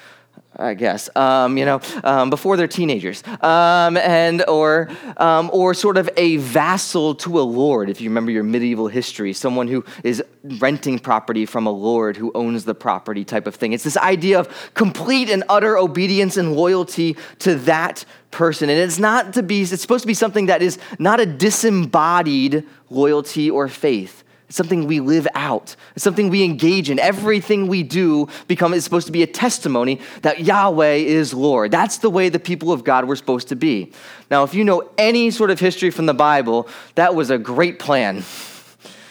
I 0.60 0.74
guess, 0.74 1.10
um, 1.16 1.58
you 1.58 1.64
know, 1.64 1.80
um, 2.04 2.30
before 2.30 2.58
they're 2.58 2.68
teenagers, 2.68 3.24
um, 3.42 3.96
and 3.96 4.44
or 4.48 4.90
um, 5.16 5.50
or 5.54 5.74
sort 5.74 5.96
of 5.96 6.10
a 6.18 6.36
vassal 6.38 7.16
to 7.16 7.40
a 7.40 7.42
lord. 7.42 7.90
If 7.90 8.02
you 8.02 8.10
remember 8.10 8.32
your 8.32 8.44
medieval 8.44 8.90
history, 8.90 9.32
someone 9.32 9.70
who 9.70 9.86
is 10.04 10.22
renting 10.44 11.00
property 11.00 11.46
from 11.46 11.66
a 11.66 11.72
lord 11.72 12.18
who 12.18 12.32
owns 12.36 12.66
the 12.66 12.76
property, 12.76 13.24
type 13.24 13.48
of 13.48 13.56
thing. 13.56 13.72
It's 13.72 13.86
this 13.86 13.98
idea 13.98 14.40
of 14.40 14.74
complete 14.74 15.30
and 15.30 15.46
utter 15.48 15.78
obedience 15.78 16.36
and 16.36 16.56
loyalty 16.56 17.16
to 17.40 17.56
that 17.56 18.04
person, 18.32 18.70
and 18.70 18.80
it's 18.80 19.00
not 19.00 19.34
to 19.36 19.44
be. 19.44 19.62
It's 19.62 19.82
supposed 19.82 20.04
to 20.04 20.08
be 20.08 20.14
something 20.14 20.48
that 20.48 20.62
is 20.62 20.78
not 21.00 21.22
a 21.22 21.26
disembodied 21.26 22.66
loyalty 22.90 23.50
or 23.50 23.70
faith 23.70 24.24
it's 24.50 24.58
something 24.58 24.88
we 24.88 25.00
live 25.00 25.28
out. 25.36 25.76
It's 25.96 26.04
something 26.04 26.30
we 26.30 26.44
engage 26.44 26.90
in. 26.90 26.98
Everything 26.98 27.68
we 27.68 27.84
do 27.84 28.28
become 28.48 28.74
is 28.74 28.84
supposed 28.84 29.06
to 29.06 29.14
be 29.14 29.22
a 29.22 29.28
testimony 29.28 30.02
that 30.24 30.40
Yahweh 30.40 30.96
is 30.96 31.36
Lord. 31.36 31.70
That's 31.70 32.00
the 32.00 32.10
way 32.10 32.30
the 32.30 32.40
people 32.40 32.72
of 32.72 32.84
God 32.84 33.06
were 33.06 33.16
supposed 33.16 33.50
to 33.50 33.56
be. 33.56 33.92
Now, 34.32 34.44
if 34.44 34.56
you 34.56 34.64
know 34.64 34.90
any 34.98 35.30
sort 35.30 35.52
of 35.52 35.60
history 35.60 35.92
from 35.92 36.08
the 36.08 36.16
Bible, 36.16 36.68
that 36.96 37.14
was 37.14 37.30
a 37.30 37.38
great 37.38 37.78
plan. 37.78 38.24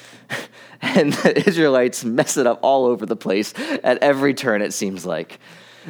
and 0.83 1.12
the 1.12 1.47
Israelites 1.47 2.04
mess 2.04 2.37
it 2.37 2.49
up 2.49 2.59
all 2.62 2.87
over 2.87 3.07
the 3.07 3.16
place 3.16 3.54
at 3.85 3.99
every 3.99 4.35
turn, 4.35 4.61
it 4.61 4.73
seems 4.73 5.07
like 5.07 5.38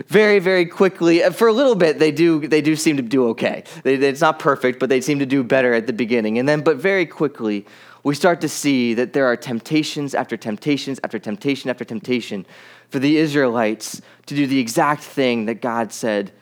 very 0.06 0.38
very 0.38 0.64
quickly 0.64 1.24
uh, 1.24 1.30
for 1.30 1.48
a 1.48 1.52
little 1.52 1.74
bit 1.74 1.98
they 1.98 2.12
do 2.12 2.46
they 2.46 2.60
do 2.60 2.76
seem 2.76 2.96
to 2.96 3.02
do 3.02 3.30
okay 3.30 3.64
they, 3.82 3.94
it's 3.94 4.20
not 4.20 4.38
perfect 4.38 4.78
but 4.78 4.88
they 4.88 5.00
seem 5.00 5.18
to 5.18 5.26
do 5.26 5.42
better 5.42 5.74
at 5.74 5.88
the 5.88 5.92
beginning 5.92 6.38
and 6.38 6.48
then 6.48 6.60
but 6.60 6.76
very 6.76 7.04
quickly 7.04 7.66
we 8.08 8.14
start 8.14 8.40
to 8.40 8.48
see 8.48 8.94
that 8.94 9.12
there 9.12 9.26
are 9.26 9.36
temptations 9.36 10.14
after 10.14 10.34
temptations 10.34 10.98
after 11.04 11.18
temptation 11.18 11.68
after 11.68 11.84
temptation 11.84 12.46
for 12.88 13.00
the 13.00 13.18
Israelites 13.18 14.00
to 14.24 14.34
do 14.34 14.46
the 14.46 14.58
exact 14.58 15.02
thing 15.02 15.44
that 15.44 15.60
God 15.60 15.92
said 15.92 16.32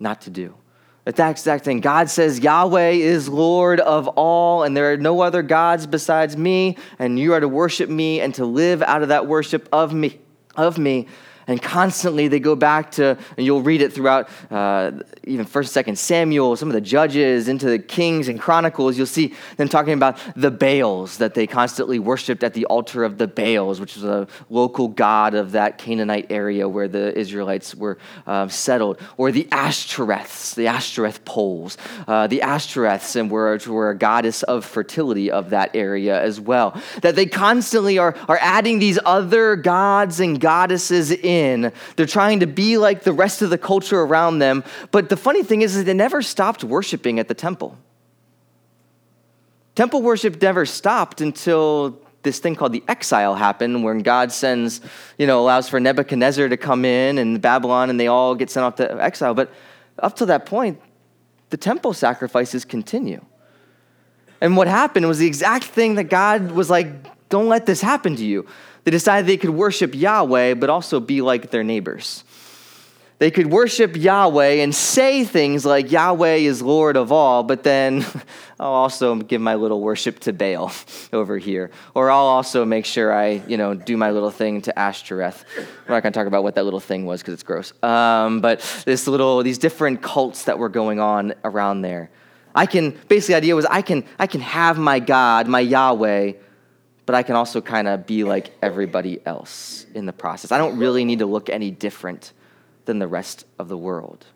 not 0.00 0.22
to 0.22 0.30
do. 0.30 0.56
That 1.04 1.30
exact 1.30 1.64
thing. 1.64 1.78
God 1.78 2.10
says, 2.10 2.40
Yahweh 2.40 2.90
is 2.90 3.28
Lord 3.28 3.78
of 3.78 4.08
all, 4.08 4.64
and 4.64 4.76
there 4.76 4.92
are 4.92 4.96
no 4.96 5.20
other 5.20 5.42
gods 5.44 5.86
besides 5.86 6.36
me, 6.36 6.76
and 6.98 7.16
you 7.20 7.34
are 7.34 7.40
to 7.40 7.48
worship 7.48 7.88
me 7.88 8.20
and 8.20 8.34
to 8.34 8.44
live 8.44 8.82
out 8.82 9.02
of 9.02 9.08
that 9.10 9.28
worship 9.28 9.68
of 9.72 9.94
me, 9.94 10.18
of 10.56 10.76
me. 10.76 11.06
And 11.48 11.62
constantly 11.62 12.26
they 12.26 12.40
go 12.40 12.56
back 12.56 12.90
to, 12.92 13.16
and 13.36 13.46
you'll 13.46 13.62
read 13.62 13.80
it 13.80 13.92
throughout 13.92 14.28
uh, 14.50 14.92
even 15.24 15.46
1st, 15.46 15.84
2nd 15.84 15.96
Samuel, 15.96 16.56
some 16.56 16.68
of 16.68 16.74
the 16.74 16.80
judges, 16.80 17.46
into 17.46 17.66
the 17.66 17.78
Kings 17.78 18.28
and 18.28 18.40
Chronicles. 18.40 18.96
You'll 18.96 19.06
see 19.06 19.34
them 19.56 19.68
talking 19.68 19.92
about 19.92 20.18
the 20.34 20.50
Baals, 20.50 21.18
that 21.18 21.34
they 21.34 21.46
constantly 21.46 21.98
worshiped 21.98 22.42
at 22.42 22.54
the 22.54 22.64
altar 22.66 23.04
of 23.04 23.18
the 23.18 23.28
Baals, 23.28 23.80
which 23.80 23.94
was 23.94 24.04
a 24.04 24.26
local 24.50 24.88
god 24.88 25.34
of 25.34 25.52
that 25.52 25.78
Canaanite 25.78 26.26
area 26.30 26.68
where 26.68 26.88
the 26.88 27.16
Israelites 27.16 27.74
were 27.74 27.98
uh, 28.26 28.48
settled. 28.48 29.00
Or 29.16 29.30
the 29.30 29.44
Ashtoreths, 29.44 30.54
the 30.54 30.66
Ashtoreth 30.66 31.24
poles. 31.24 31.78
Uh, 32.08 32.26
the 32.26 32.40
Ashtoreths 32.40 33.14
and 33.14 33.30
were, 33.30 33.58
were 33.68 33.90
a 33.90 33.96
goddess 33.96 34.42
of 34.44 34.64
fertility 34.64 35.30
of 35.30 35.50
that 35.50 35.74
area 35.76 36.20
as 36.20 36.40
well. 36.40 36.80
That 37.02 37.14
they 37.14 37.26
constantly 37.26 37.98
are, 37.98 38.16
are 38.28 38.38
adding 38.40 38.80
these 38.80 38.98
other 39.04 39.54
gods 39.54 40.18
and 40.18 40.40
goddesses 40.40 41.12
in 41.12 41.35
in. 41.36 41.72
They're 41.96 42.06
trying 42.06 42.40
to 42.40 42.46
be 42.46 42.78
like 42.78 43.02
the 43.02 43.12
rest 43.12 43.42
of 43.42 43.50
the 43.50 43.58
culture 43.58 44.00
around 44.00 44.38
them. 44.38 44.64
But 44.90 45.08
the 45.08 45.16
funny 45.16 45.42
thing 45.42 45.62
is, 45.62 45.76
is 45.76 45.84
they 45.84 45.94
never 45.94 46.22
stopped 46.22 46.64
worshiping 46.64 47.18
at 47.18 47.28
the 47.28 47.34
temple. 47.34 47.76
Temple 49.74 50.02
worship 50.02 50.40
never 50.40 50.64
stopped 50.64 51.20
until 51.20 52.00
this 52.22 52.38
thing 52.40 52.56
called 52.56 52.72
the 52.72 52.82
exile 52.88 53.36
happened, 53.36 53.84
when 53.84 54.00
God 54.00 54.32
sends, 54.32 54.80
you 55.16 55.26
know, 55.28 55.40
allows 55.40 55.68
for 55.68 55.78
Nebuchadnezzar 55.78 56.48
to 56.48 56.56
come 56.56 56.84
in 56.84 57.18
and 57.18 57.40
Babylon, 57.40 57.88
and 57.88 58.00
they 58.00 58.08
all 58.08 58.34
get 58.34 58.50
sent 58.50 58.64
off 58.64 58.74
to 58.76 59.02
exile. 59.02 59.32
But 59.32 59.52
up 60.00 60.16
to 60.16 60.26
that 60.26 60.44
point, 60.46 60.80
the 61.50 61.56
temple 61.56 61.92
sacrifices 61.92 62.64
continue. 62.64 63.24
And 64.40 64.56
what 64.56 64.66
happened 64.66 65.06
was 65.06 65.18
the 65.18 65.26
exact 65.26 65.64
thing 65.64 65.94
that 65.94 66.04
God 66.04 66.50
was 66.50 66.68
like, 66.68 66.88
don't 67.28 67.48
let 67.48 67.66
this 67.66 67.80
happen 67.80 68.16
to 68.16 68.24
you. 68.24 68.46
They 68.84 68.90
decided 68.90 69.26
they 69.26 69.36
could 69.36 69.50
worship 69.50 69.94
Yahweh, 69.94 70.54
but 70.54 70.70
also 70.70 71.00
be 71.00 71.20
like 71.20 71.50
their 71.50 71.64
neighbors. 71.64 72.22
They 73.18 73.30
could 73.30 73.46
worship 73.46 73.96
Yahweh 73.96 74.62
and 74.62 74.74
say 74.74 75.24
things 75.24 75.64
like, 75.64 75.90
Yahweh 75.90 76.34
is 76.34 76.60
Lord 76.60 76.98
of 76.98 77.10
all, 77.10 77.42
but 77.42 77.62
then 77.62 78.04
I'll 78.60 78.72
also 78.72 79.16
give 79.16 79.40
my 79.40 79.54
little 79.54 79.80
worship 79.80 80.20
to 80.20 80.34
Baal 80.34 80.70
over 81.14 81.38
here. 81.38 81.70
Or 81.94 82.10
I'll 82.10 82.26
also 82.26 82.66
make 82.66 82.84
sure 82.84 83.14
I, 83.14 83.42
you 83.48 83.56
know, 83.56 83.72
do 83.72 83.96
my 83.96 84.10
little 84.10 84.30
thing 84.30 84.60
to 84.62 84.78
Ashtoreth. 84.78 85.44
We're 85.56 85.94
not 85.94 86.02
going 86.02 86.12
to 86.12 86.18
talk 86.18 86.26
about 86.26 86.42
what 86.42 86.56
that 86.56 86.64
little 86.64 86.80
thing 86.80 87.06
was 87.06 87.22
because 87.22 87.34
it's 87.34 87.42
gross. 87.42 87.72
Um, 87.82 88.42
but 88.42 88.60
this 88.84 89.06
little, 89.06 89.42
these 89.42 89.58
different 89.58 90.02
cults 90.02 90.44
that 90.44 90.58
were 90.58 90.68
going 90.68 91.00
on 91.00 91.32
around 91.42 91.80
there. 91.80 92.10
I 92.54 92.66
can, 92.66 92.98
basically, 93.08 93.32
the 93.32 93.38
idea 93.38 93.56
was 93.56 93.66
I 93.66 93.80
can, 93.80 94.04
I 94.18 94.26
can 94.26 94.42
have 94.42 94.78
my 94.78 94.98
God, 94.98 95.48
my 95.48 95.60
Yahweh, 95.60 96.32
but 97.06 97.14
I 97.14 97.22
can 97.22 97.36
also 97.36 97.60
kind 97.60 97.86
of 97.86 98.04
be 98.06 98.24
like 98.24 98.50
everybody 98.60 99.20
else 99.24 99.86
in 99.94 100.06
the 100.06 100.12
process. 100.12 100.50
I 100.50 100.58
don't 100.58 100.76
really 100.76 101.04
need 101.04 101.20
to 101.20 101.26
look 101.26 101.48
any 101.48 101.70
different 101.70 102.32
than 102.84 102.98
the 102.98 103.06
rest 103.06 103.46
of 103.58 103.68
the 103.68 103.76
world. 103.76 104.26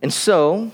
And 0.00 0.12
so, 0.12 0.70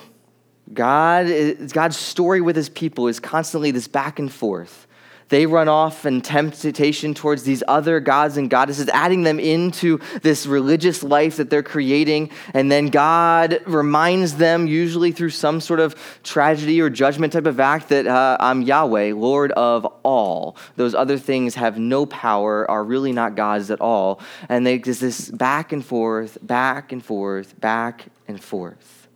God, 0.73 1.27
God's 1.73 1.97
story 1.97 2.41
with 2.41 2.55
his 2.55 2.69
people 2.69 3.09
is 3.09 3.19
constantly 3.19 3.71
this 3.71 3.89
back 3.89 4.19
and 4.19 4.33
forth 4.33 4.87
they 5.29 5.47
run 5.47 5.69
off 5.69 6.07
in 6.07 6.21
temptation 6.21 7.15
towards 7.15 7.43
these 7.43 7.63
other 7.67 7.99
gods 7.99 8.37
and 8.37 8.49
goddesses, 8.49 8.89
adding 8.91 9.25
them 9.25 9.41
into 9.41 9.99
this 10.23 10.47
religious 10.47 11.03
life 11.03 11.37
that 11.37 11.51
they're 11.51 11.63
creating. 11.63 12.31
And 12.55 12.71
then 12.71 12.89
God 12.89 13.61
reminds 13.67 14.37
them, 14.37 14.67
usually 14.67 15.11
through 15.11 15.31
some 15.31 15.61
sort 15.61 15.81
of 15.81 15.97
tragedy 16.23 16.81
or 16.81 16.91
judgment 16.91 17.33
type 17.33 17.47
of 17.47 17.59
act, 17.59 17.89
that 17.89 18.07
uh, 18.07 18.37
I'm 18.39 18.63
Yahweh, 18.63 19.15
Lord 19.15 19.53
of 19.53 19.85
all. 20.05 20.57
Those 20.77 20.95
other 20.95 21.19
things 21.19 21.57
have 21.57 21.79
no 21.79 22.07
power, 22.07 22.71
are 22.71 22.85
really 22.85 23.13
not 23.13 23.35
gods 23.35 23.71
at 23.71 23.81
all. 23.81 24.21
And 24.49 24.65
they 24.65 24.79
just 24.79 25.01
this 25.01 25.29
back 25.31 25.73
and 25.73 25.85
forth, 25.85 26.39
back 26.41 26.93
and 26.93 27.05
forth, 27.05 27.61
back 27.61 28.07
and 28.29 28.43
forth. 28.43 29.09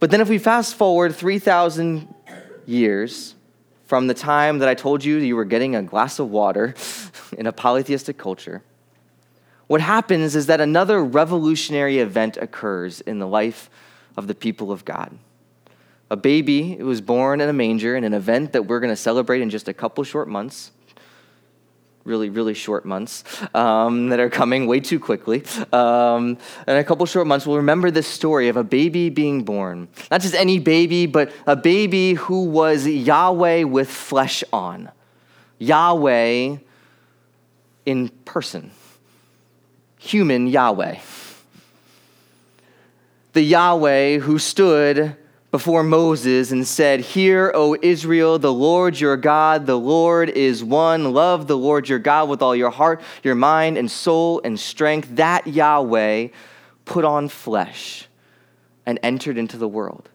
But 0.00 0.10
then 0.10 0.20
if 0.20 0.28
we 0.28 0.38
fast 0.38 0.74
forward 0.74 1.14
3,000 1.14 2.12
years, 2.66 3.34
from 3.84 4.06
the 4.06 4.14
time 4.14 4.58
that 4.58 4.68
I 4.68 4.74
told 4.74 5.04
you 5.04 5.16
you 5.16 5.36
were 5.36 5.44
getting 5.44 5.76
a 5.76 5.82
glass 5.82 6.18
of 6.18 6.30
water 6.30 6.74
in 7.38 7.46
a 7.46 7.52
polytheistic 7.52 8.18
culture, 8.18 8.62
what 9.66 9.80
happens 9.80 10.36
is 10.36 10.46
that 10.46 10.60
another 10.60 11.02
revolutionary 11.02 11.98
event 11.98 12.36
occurs 12.36 13.00
in 13.00 13.18
the 13.18 13.26
life 13.26 13.70
of 14.16 14.26
the 14.26 14.34
people 14.34 14.70
of 14.70 14.84
God. 14.84 15.16
A 16.10 16.16
baby 16.16 16.76
was 16.76 17.00
born 17.00 17.40
in 17.40 17.48
a 17.48 17.52
manger 17.52 17.96
in 17.96 18.04
an 18.04 18.14
event 18.14 18.52
that 18.52 18.66
we're 18.66 18.80
going 18.80 18.92
to 18.92 18.96
celebrate 18.96 19.40
in 19.40 19.50
just 19.50 19.68
a 19.68 19.74
couple 19.74 20.04
short 20.04 20.28
months 20.28 20.70
really, 22.04 22.28
really 22.28 22.54
short 22.54 22.84
months 22.84 23.24
um, 23.54 24.10
that 24.10 24.20
are 24.20 24.28
coming 24.28 24.66
way 24.66 24.80
too 24.80 25.00
quickly. 25.00 25.42
Um, 25.72 26.36
in 26.68 26.76
a 26.76 26.84
couple 26.84 27.06
short 27.06 27.26
months, 27.26 27.46
we'll 27.46 27.56
remember 27.56 27.90
this 27.90 28.06
story 28.06 28.48
of 28.48 28.56
a 28.56 28.64
baby 28.64 29.08
being 29.08 29.42
born. 29.42 29.88
Not 30.10 30.20
just 30.20 30.34
any 30.34 30.58
baby, 30.58 31.06
but 31.06 31.32
a 31.46 31.56
baby 31.56 32.14
who 32.14 32.44
was 32.44 32.86
Yahweh 32.86 33.64
with 33.64 33.90
flesh 33.90 34.44
on. 34.52 34.90
Yahweh 35.58 36.56
in 37.86 38.08
person. 38.24 38.70
Human 39.98 40.46
Yahweh. 40.46 40.98
The 43.32 43.42
Yahweh 43.42 44.18
who 44.18 44.38
stood 44.38 45.16
before 45.54 45.84
Moses 45.84 46.50
and 46.50 46.66
said, 46.66 46.98
Hear, 46.98 47.52
O 47.54 47.76
Israel, 47.80 48.40
the 48.40 48.52
Lord 48.52 48.98
your 48.98 49.16
God, 49.16 49.66
the 49.66 49.78
Lord 49.78 50.28
is 50.28 50.64
one. 50.64 51.12
Love 51.12 51.46
the 51.46 51.56
Lord 51.56 51.88
your 51.88 52.00
God 52.00 52.28
with 52.28 52.42
all 52.42 52.56
your 52.56 52.72
heart, 52.72 53.00
your 53.22 53.36
mind, 53.36 53.78
and 53.78 53.88
soul 53.88 54.40
and 54.42 54.58
strength. 54.58 55.14
That 55.14 55.46
Yahweh 55.46 56.30
put 56.84 57.04
on 57.04 57.28
flesh 57.28 58.08
and 58.84 58.98
entered 59.04 59.38
into 59.38 59.56
the 59.56 59.68
world. 59.68 60.08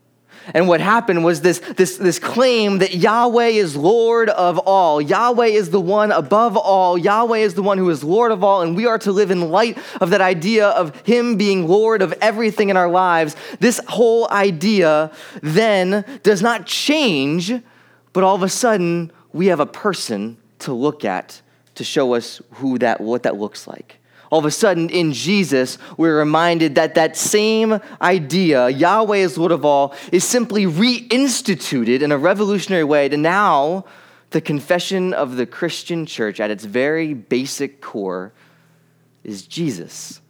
And 0.54 0.68
what 0.68 0.82
happened 0.82 1.24
was 1.24 1.42
this, 1.42 1.60
this, 1.60 1.98
this 1.98 2.20
claim 2.20 2.80
that 2.80 2.96
Yahweh 2.96 3.48
is 3.48 3.76
Lord 3.76 4.30
of 4.30 4.58
all. 4.60 5.02
Yahweh 5.02 5.48
is 5.48 5.70
the 5.70 5.82
one 5.82 6.12
above 6.12 6.58
all. 6.58 6.98
Yahweh 6.98 7.40
is 7.40 7.54
the 7.54 7.62
one 7.62 7.78
who 7.78 7.90
is 7.90 8.04
Lord 8.04 8.32
of 8.32 8.44
all. 8.44 8.62
And 8.62 8.76
we 8.76 8.86
are 8.86 8.98
to 9.00 9.12
live 9.12 9.32
in 9.32 9.50
light 9.50 9.78
of 10.02 10.10
that 10.10 10.22
idea 10.22 10.70
of 10.70 10.96
Him 11.02 11.38
being 11.38 11.68
Lord 11.68 12.02
of 12.02 12.14
everything 12.22 12.70
in 12.70 12.78
our 12.78 12.90
lives. 12.90 13.36
This 13.60 13.80
whole 13.88 14.30
idea 14.32 15.12
then 15.42 16.04
does 16.24 16.42
not 16.42 16.66
change, 16.66 17.54
but 18.14 18.24
all 18.24 18.36
of 18.36 18.44
a 18.44 18.50
sudden 18.50 19.12
we 19.34 19.48
have 19.48 19.60
a 19.60 19.66
person 19.66 20.38
to 20.60 20.74
look 20.74 21.06
at 21.06 21.42
to 21.76 21.84
show 21.84 22.16
us 22.16 22.42
who 22.54 22.78
that, 22.80 23.00
what 23.00 23.24
that 23.24 23.38
looks 23.38 23.68
like 23.68 23.99
all 24.30 24.40
of 24.40 24.46
a 24.46 24.52
sudden 24.52 24.90
in 24.90 25.12
Jesus, 25.12 25.78
we're 25.98 26.18
reminded 26.18 26.76
that 26.76 26.96
that 26.96 27.18
same 27.18 27.80
idea, 28.02 28.70
Yahweh 28.70 29.18
is 29.18 29.38
Lord 29.38 29.52
of 29.52 29.66
all, 29.66 29.96
is 30.12 30.24
simply 30.24 30.66
reinstituted 30.66 32.02
in 32.02 32.12
a 32.12 32.18
revolutionary 32.18 32.84
way 32.84 33.10
to 33.10 33.18
now 33.18 33.86
the 34.30 34.42
confession 34.42 35.14
of 35.14 35.36
the 35.36 35.48
Christian 35.48 36.06
church 36.06 36.40
at 36.40 36.52
its 36.52 36.64
very 36.64 37.14
basic 37.14 37.82
core 37.82 38.32
is 39.24 39.48
Jesus 39.48 40.22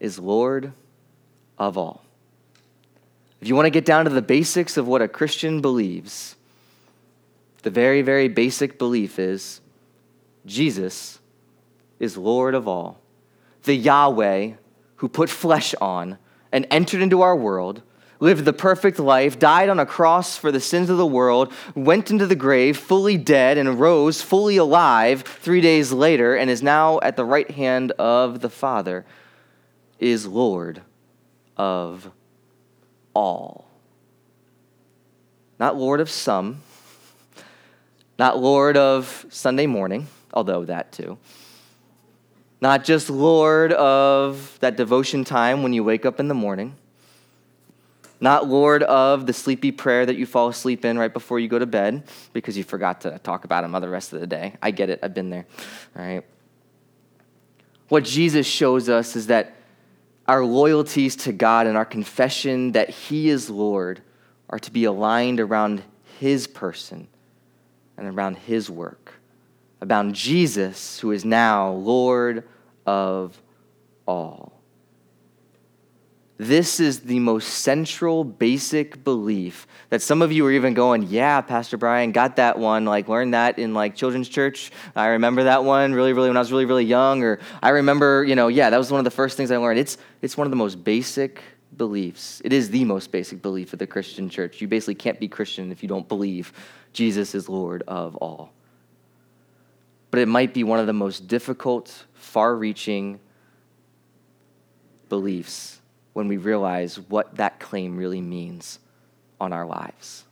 is 0.00 0.18
Lord 0.18 0.72
of 1.58 1.78
all. 1.78 2.02
If 3.40 3.46
you 3.48 3.54
want 3.54 3.66
to 3.66 3.70
get 3.70 3.84
down 3.84 4.04
to 4.04 4.10
the 4.10 4.22
basics 4.22 4.76
of 4.76 4.88
what 4.88 5.02
a 5.02 5.08
Christian 5.08 5.60
believes, 5.60 6.34
the 7.62 7.70
very, 7.70 8.02
very 8.02 8.26
basic 8.26 8.78
belief 8.78 9.20
is 9.20 9.60
Jesus 10.44 11.20
is 12.00 12.16
Lord 12.16 12.56
of 12.56 12.66
all 12.66 13.01
the 13.64 13.74
Yahweh 13.74 14.52
who 14.96 15.08
put 15.08 15.30
flesh 15.30 15.74
on 15.80 16.18
and 16.52 16.66
entered 16.70 17.02
into 17.02 17.22
our 17.22 17.34
world, 17.34 17.82
lived 18.20 18.44
the 18.44 18.52
perfect 18.52 18.98
life, 18.98 19.38
died 19.38 19.68
on 19.68 19.80
a 19.80 19.86
cross 19.86 20.36
for 20.36 20.52
the 20.52 20.60
sins 20.60 20.88
of 20.88 20.96
the 20.96 21.06
world, 21.06 21.52
went 21.74 22.10
into 22.10 22.26
the 22.26 22.36
grave 22.36 22.76
fully 22.76 23.16
dead, 23.16 23.58
and 23.58 23.80
rose 23.80 24.22
fully 24.22 24.56
alive 24.56 25.22
three 25.22 25.60
days 25.60 25.92
later, 25.92 26.36
and 26.36 26.48
is 26.48 26.62
now 26.62 27.00
at 27.00 27.16
the 27.16 27.24
right 27.24 27.50
hand 27.50 27.90
of 27.92 28.40
the 28.40 28.48
Father, 28.48 29.04
is 29.98 30.26
Lord 30.26 30.82
of 31.56 32.12
all. 33.14 33.66
Not 35.58 35.76
Lord 35.76 36.00
of 36.00 36.08
some, 36.08 36.62
not 38.18 38.38
Lord 38.38 38.76
of 38.76 39.26
Sunday 39.30 39.66
morning, 39.66 40.06
although 40.32 40.64
that 40.64 40.92
too 40.92 41.18
not 42.62 42.84
just 42.84 43.10
Lord 43.10 43.72
of 43.72 44.56
that 44.60 44.76
devotion 44.76 45.24
time 45.24 45.64
when 45.64 45.72
you 45.72 45.82
wake 45.82 46.06
up 46.06 46.20
in 46.20 46.28
the 46.28 46.34
morning, 46.34 46.76
not 48.20 48.46
Lord 48.46 48.84
of 48.84 49.26
the 49.26 49.32
sleepy 49.32 49.72
prayer 49.72 50.06
that 50.06 50.14
you 50.14 50.26
fall 50.26 50.46
asleep 50.46 50.84
in 50.84 50.96
right 50.96 51.12
before 51.12 51.40
you 51.40 51.48
go 51.48 51.58
to 51.58 51.66
bed 51.66 52.04
because 52.32 52.56
you 52.56 52.62
forgot 52.62 53.00
to 53.00 53.18
talk 53.18 53.44
about 53.44 53.64
him 53.64 53.72
the 53.72 53.88
rest 53.88 54.12
of 54.12 54.20
the 54.20 54.28
day. 54.28 54.54
I 54.62 54.70
get 54.70 54.90
it, 54.90 55.00
I've 55.02 55.12
been 55.12 55.28
there. 55.28 55.44
All 55.96 56.04
right. 56.04 56.22
What 57.88 58.04
Jesus 58.04 58.46
shows 58.46 58.88
us 58.88 59.16
is 59.16 59.26
that 59.26 59.56
our 60.28 60.44
loyalties 60.44 61.16
to 61.16 61.32
God 61.32 61.66
and 61.66 61.76
our 61.76 61.84
confession 61.84 62.72
that 62.72 62.90
He 62.90 63.28
is 63.28 63.50
Lord 63.50 64.02
are 64.48 64.60
to 64.60 64.70
be 64.70 64.84
aligned 64.84 65.40
around 65.40 65.82
His 66.20 66.46
person 66.46 67.08
and 67.96 68.06
around 68.06 68.36
His 68.36 68.70
work 68.70 69.14
about 69.82 70.12
Jesus, 70.12 71.00
who 71.00 71.10
is 71.10 71.24
now 71.24 71.72
Lord 71.72 72.44
of 72.86 73.42
all. 74.06 74.52
This 76.38 76.80
is 76.80 77.00
the 77.00 77.18
most 77.18 77.48
central, 77.48 78.24
basic 78.24 79.04
belief 79.04 79.66
that 79.90 80.00
some 80.00 80.22
of 80.22 80.32
you 80.32 80.46
are 80.46 80.52
even 80.52 80.72
going, 80.72 81.02
Yeah, 81.08 81.40
Pastor 81.40 81.76
Brian, 81.76 82.12
got 82.12 82.36
that 82.36 82.58
one. 82.58 82.84
Like, 82.84 83.08
learned 83.08 83.34
that 83.34 83.58
in 83.58 83.74
like 83.74 83.96
children's 83.96 84.28
church. 84.28 84.70
I 84.96 85.08
remember 85.08 85.44
that 85.44 85.64
one 85.64 85.92
really, 85.92 86.12
really 86.12 86.28
when 86.28 86.36
I 86.36 86.40
was 86.40 86.52
really, 86.52 86.64
really 86.64 86.84
young. 86.84 87.22
Or 87.22 87.40
I 87.62 87.70
remember, 87.70 88.24
you 88.24 88.36
know, 88.36 88.48
yeah, 88.48 88.70
that 88.70 88.78
was 88.78 88.90
one 88.90 88.98
of 88.98 89.04
the 89.04 89.10
first 89.10 89.36
things 89.36 89.50
I 89.50 89.56
learned. 89.56 89.78
It's, 89.78 89.98
it's 90.20 90.36
one 90.36 90.46
of 90.46 90.50
the 90.50 90.56
most 90.56 90.82
basic 90.82 91.42
beliefs. 91.76 92.40
It 92.44 92.52
is 92.52 92.70
the 92.70 92.84
most 92.84 93.10
basic 93.10 93.42
belief 93.42 93.72
of 93.72 93.80
the 93.80 93.86
Christian 93.86 94.28
church. 94.28 94.60
You 94.60 94.68
basically 94.68 94.94
can't 94.94 95.18
be 95.18 95.28
Christian 95.28 95.72
if 95.72 95.82
you 95.82 95.88
don't 95.88 96.08
believe 96.08 96.52
Jesus 96.92 97.34
is 97.34 97.48
Lord 97.48 97.82
of 97.86 98.16
all. 98.16 98.52
But 100.12 100.20
it 100.20 100.28
might 100.28 100.52
be 100.52 100.62
one 100.62 100.78
of 100.78 100.86
the 100.86 100.92
most 100.92 101.26
difficult, 101.26 102.04
far 102.12 102.54
reaching 102.54 103.18
beliefs 105.08 105.80
when 106.12 106.28
we 106.28 106.36
realize 106.36 107.00
what 107.00 107.36
that 107.36 107.58
claim 107.58 107.96
really 107.96 108.20
means 108.20 108.78
on 109.40 109.54
our 109.54 109.64
lives. 109.64 110.24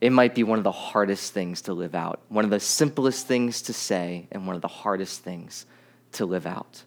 It 0.00 0.10
might 0.10 0.34
be 0.34 0.42
one 0.42 0.58
of 0.58 0.64
the 0.64 0.72
hardest 0.72 1.32
things 1.32 1.62
to 1.62 1.74
live 1.74 1.94
out, 1.94 2.20
one 2.28 2.44
of 2.44 2.50
the 2.50 2.58
simplest 2.58 3.28
things 3.28 3.62
to 3.62 3.72
say, 3.72 4.26
and 4.32 4.48
one 4.48 4.56
of 4.56 4.62
the 4.62 4.68
hardest 4.68 5.22
things 5.22 5.64
to 6.12 6.26
live 6.26 6.44
out. 6.44 6.82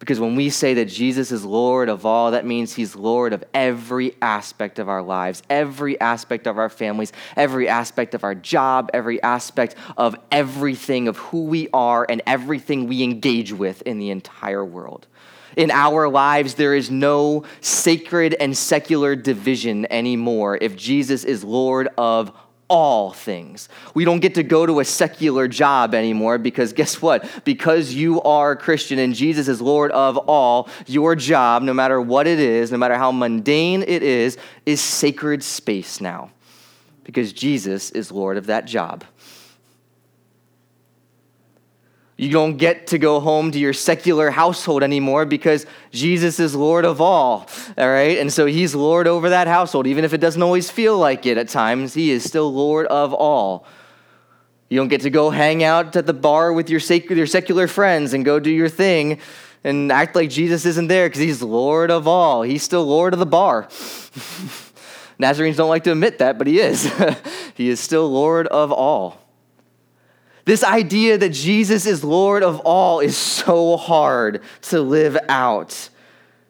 Because 0.00 0.18
when 0.18 0.34
we 0.34 0.48
say 0.48 0.74
that 0.74 0.86
Jesus 0.86 1.30
is 1.30 1.44
Lord 1.44 1.90
of 1.90 2.06
all, 2.06 2.30
that 2.30 2.46
means 2.46 2.74
He's 2.74 2.96
Lord 2.96 3.34
of 3.34 3.44
every 3.52 4.16
aspect 4.22 4.78
of 4.78 4.88
our 4.88 5.02
lives, 5.02 5.42
every 5.50 6.00
aspect 6.00 6.46
of 6.46 6.56
our 6.56 6.70
families, 6.70 7.12
every 7.36 7.68
aspect 7.68 8.14
of 8.14 8.24
our 8.24 8.34
job, 8.34 8.90
every 8.94 9.22
aspect 9.22 9.74
of 9.98 10.16
everything 10.32 11.06
of 11.06 11.18
who 11.18 11.44
we 11.44 11.68
are 11.74 12.06
and 12.08 12.22
everything 12.26 12.88
we 12.88 13.02
engage 13.02 13.52
with 13.52 13.82
in 13.82 13.98
the 13.98 14.08
entire 14.08 14.64
world. 14.64 15.06
In 15.56 15.70
our 15.70 16.08
lives, 16.08 16.54
there 16.54 16.74
is 16.74 16.90
no 16.90 17.44
sacred 17.60 18.34
and 18.40 18.56
secular 18.56 19.14
division 19.14 19.86
anymore 19.92 20.56
if 20.62 20.76
Jesus 20.76 21.24
is 21.24 21.44
Lord 21.44 21.88
of 21.98 22.32
all 22.70 23.10
things. 23.10 23.68
We 23.94 24.04
don't 24.06 24.20
get 24.20 24.36
to 24.36 24.42
go 24.42 24.64
to 24.64 24.80
a 24.80 24.84
secular 24.84 25.48
job 25.48 25.94
anymore 25.94 26.38
because 26.38 26.72
guess 26.72 27.02
what? 27.02 27.28
Because 27.44 27.92
you 27.92 28.22
are 28.22 28.52
a 28.52 28.56
Christian 28.56 29.00
and 29.00 29.12
Jesus 29.12 29.48
is 29.48 29.60
Lord 29.60 29.90
of 29.90 30.16
all, 30.16 30.68
your 30.86 31.16
job, 31.16 31.62
no 31.62 31.74
matter 31.74 32.00
what 32.00 32.26
it 32.26 32.38
is, 32.38 32.70
no 32.70 32.78
matter 32.78 32.94
how 32.94 33.10
mundane 33.10 33.82
it 33.82 34.04
is, 34.04 34.38
is 34.64 34.80
sacred 34.80 35.42
space 35.42 36.00
now 36.00 36.30
because 37.02 37.32
Jesus 37.32 37.90
is 37.90 38.12
Lord 38.12 38.36
of 38.36 38.46
that 38.46 38.66
job. 38.66 39.04
You 42.20 42.28
don't 42.28 42.58
get 42.58 42.88
to 42.88 42.98
go 42.98 43.18
home 43.18 43.50
to 43.50 43.58
your 43.58 43.72
secular 43.72 44.30
household 44.30 44.82
anymore 44.82 45.24
because 45.24 45.64
Jesus 45.90 46.38
is 46.38 46.54
Lord 46.54 46.84
of 46.84 47.00
all. 47.00 47.48
All 47.78 47.88
right? 47.88 48.18
And 48.18 48.30
so 48.30 48.44
he's 48.44 48.74
Lord 48.74 49.06
over 49.06 49.30
that 49.30 49.48
household. 49.48 49.86
Even 49.86 50.04
if 50.04 50.12
it 50.12 50.18
doesn't 50.18 50.42
always 50.42 50.70
feel 50.70 50.98
like 50.98 51.24
it 51.24 51.38
at 51.38 51.48
times, 51.48 51.94
he 51.94 52.10
is 52.10 52.22
still 52.22 52.52
Lord 52.52 52.86
of 52.88 53.14
all. 53.14 53.64
You 54.68 54.76
don't 54.76 54.88
get 54.88 55.00
to 55.00 55.08
go 55.08 55.30
hang 55.30 55.64
out 55.64 55.96
at 55.96 56.04
the 56.04 56.12
bar 56.12 56.52
with 56.52 56.68
your, 56.68 56.80
your 57.08 57.26
secular 57.26 57.66
friends 57.66 58.12
and 58.12 58.22
go 58.22 58.38
do 58.38 58.50
your 58.50 58.68
thing 58.68 59.18
and 59.64 59.90
act 59.90 60.14
like 60.14 60.28
Jesus 60.28 60.66
isn't 60.66 60.88
there 60.88 61.08
because 61.08 61.22
he's 61.22 61.40
Lord 61.40 61.90
of 61.90 62.06
all. 62.06 62.42
He's 62.42 62.62
still 62.62 62.84
Lord 62.84 63.14
of 63.14 63.18
the 63.18 63.24
bar. 63.24 63.66
Nazarenes 65.18 65.56
don't 65.56 65.70
like 65.70 65.84
to 65.84 65.92
admit 65.92 66.18
that, 66.18 66.36
but 66.36 66.46
he 66.46 66.60
is. 66.60 66.92
he 67.54 67.70
is 67.70 67.80
still 67.80 68.10
Lord 68.10 68.46
of 68.48 68.72
all. 68.72 69.19
This 70.50 70.64
idea 70.64 71.16
that 71.16 71.28
Jesus 71.28 71.86
is 71.86 72.02
Lord 72.02 72.42
of 72.42 72.58
all 72.64 72.98
is 72.98 73.16
so 73.16 73.76
hard 73.76 74.42
to 74.62 74.80
live 74.80 75.16
out. 75.28 75.90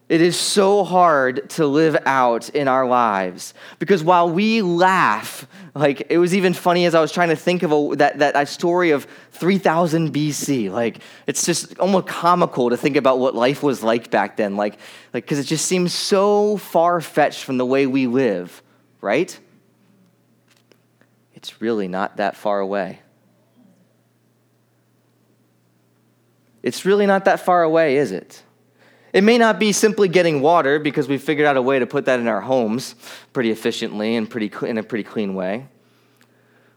It 0.08 0.22
is 0.22 0.38
so 0.38 0.84
hard 0.84 1.50
to 1.50 1.66
live 1.66 1.98
out 2.06 2.48
in 2.48 2.66
our 2.66 2.86
lives 2.86 3.52
because 3.78 4.02
while 4.02 4.30
we 4.30 4.62
laugh, 4.62 5.46
like 5.74 6.06
it 6.08 6.16
was 6.16 6.34
even 6.34 6.54
funny 6.54 6.86
as 6.86 6.94
I 6.94 7.02
was 7.02 7.12
trying 7.12 7.28
to 7.28 7.36
think 7.36 7.62
of 7.62 7.72
a, 7.72 7.96
that, 7.96 8.18
that 8.20 8.48
story 8.48 8.92
of 8.92 9.06
3000 9.32 10.14
BC. 10.14 10.70
Like 10.70 11.00
it's 11.26 11.44
just 11.44 11.78
almost 11.78 12.06
comical 12.06 12.70
to 12.70 12.78
think 12.78 12.96
about 12.96 13.18
what 13.18 13.34
life 13.34 13.62
was 13.62 13.82
like 13.82 14.10
back 14.10 14.38
then. 14.38 14.56
Like, 14.56 14.78
like 15.12 15.24
because 15.24 15.38
it 15.38 15.44
just 15.44 15.66
seems 15.66 15.92
so 15.92 16.56
far 16.56 17.02
fetched 17.02 17.44
from 17.44 17.58
the 17.58 17.66
way 17.66 17.86
we 17.86 18.06
live, 18.06 18.62
right? 19.02 19.38
It's 21.34 21.60
really 21.60 21.86
not 21.86 22.16
that 22.16 22.34
far 22.34 22.60
away. 22.60 23.00
It's 26.62 26.84
really 26.84 27.06
not 27.06 27.24
that 27.24 27.40
far 27.40 27.62
away, 27.62 27.96
is 27.96 28.12
it? 28.12 28.42
It 29.12 29.24
may 29.24 29.38
not 29.38 29.58
be 29.58 29.72
simply 29.72 30.08
getting 30.08 30.40
water 30.40 30.78
because 30.78 31.08
we 31.08 31.18
figured 31.18 31.46
out 31.46 31.56
a 31.56 31.62
way 31.62 31.78
to 31.78 31.86
put 31.86 32.04
that 32.04 32.20
in 32.20 32.28
our 32.28 32.40
homes 32.40 32.94
pretty 33.32 33.50
efficiently 33.50 34.14
and 34.14 34.30
pretty, 34.30 34.52
in 34.66 34.78
a 34.78 34.82
pretty 34.82 35.04
clean 35.04 35.34
way. 35.34 35.66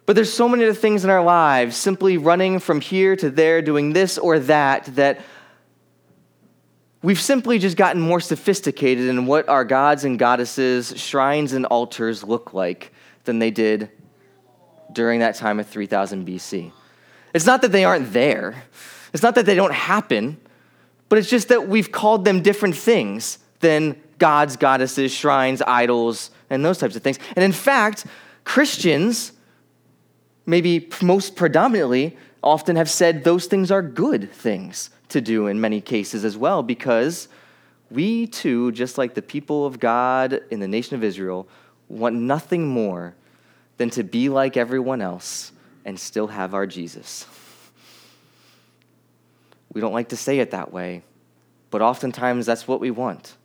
But 0.05 0.15
there's 0.15 0.33
so 0.33 0.49
many 0.49 0.63
other 0.63 0.73
things 0.73 1.03
in 1.03 1.09
our 1.09 1.23
lives, 1.23 1.77
simply 1.77 2.17
running 2.17 2.59
from 2.59 2.81
here 2.81 3.15
to 3.17 3.29
there, 3.29 3.61
doing 3.61 3.93
this 3.93 4.17
or 4.17 4.39
that, 4.39 4.85
that 4.95 5.21
we've 7.01 7.21
simply 7.21 7.59
just 7.59 7.77
gotten 7.77 8.01
more 8.01 8.19
sophisticated 8.19 9.07
in 9.07 9.25
what 9.25 9.47
our 9.47 9.63
gods 9.63 10.03
and 10.03 10.19
goddesses, 10.19 10.93
shrines 10.97 11.53
and 11.53 11.65
altars 11.67 12.23
look 12.23 12.53
like 12.53 12.91
than 13.25 13.39
they 13.39 13.51
did 13.51 13.91
during 14.91 15.19
that 15.19 15.35
time 15.35 15.59
of 15.59 15.67
3000 15.67 16.27
BC. 16.27 16.71
It's 17.33 17.45
not 17.45 17.61
that 17.61 17.71
they 17.71 17.85
aren't 17.85 18.11
there. 18.11 18.63
It's 19.13 19.23
not 19.23 19.35
that 19.35 19.45
they 19.45 19.55
don't 19.55 19.73
happen, 19.73 20.37
but 21.07 21.19
it's 21.19 21.29
just 21.29 21.49
that 21.49 21.67
we've 21.67 21.91
called 21.91 22.25
them 22.25 22.41
different 22.41 22.75
things 22.75 23.37
than 23.59 23.95
gods, 24.17 24.57
goddesses, 24.57 25.13
shrines, 25.13 25.61
idols, 25.61 26.31
and 26.49 26.65
those 26.65 26.77
types 26.77 26.95
of 26.95 27.03
things. 27.03 27.19
And 27.35 27.43
in 27.43 27.51
fact, 27.51 28.05
Christians, 28.43 29.31
maybe 30.45 30.89
most 31.01 31.35
predominantly, 31.35 32.17
often 32.41 32.75
have 32.75 32.89
said 32.89 33.23
those 33.23 33.45
things 33.45 33.71
are 33.71 33.81
good 33.81 34.31
things 34.31 34.89
to 35.09 35.21
do 35.21 35.47
in 35.47 35.61
many 35.61 35.79
cases 35.79 36.25
as 36.25 36.35
well, 36.35 36.63
because 36.63 37.27
we 37.91 38.27
too, 38.27 38.71
just 38.71 38.97
like 38.97 39.13
the 39.13 39.21
people 39.21 39.65
of 39.65 39.79
God 39.79 40.41
in 40.49 40.59
the 40.59 40.67
nation 40.67 40.95
of 40.95 41.03
Israel, 41.03 41.47
want 41.87 42.15
nothing 42.15 42.67
more 42.67 43.15
than 43.77 43.89
to 43.91 44.03
be 44.03 44.29
like 44.29 44.57
everyone 44.57 45.01
else 45.01 45.51
and 45.85 45.99
still 45.99 46.27
have 46.27 46.53
our 46.53 46.65
Jesus. 46.65 47.27
We 49.73 49.81
don't 49.81 49.93
like 49.93 50.09
to 50.09 50.17
say 50.17 50.39
it 50.39 50.51
that 50.51 50.71
way, 50.71 51.03
but 51.71 51.81
oftentimes 51.81 52.45
that's 52.45 52.67
what 52.67 52.79
we 52.79 52.91
want. 52.91 53.35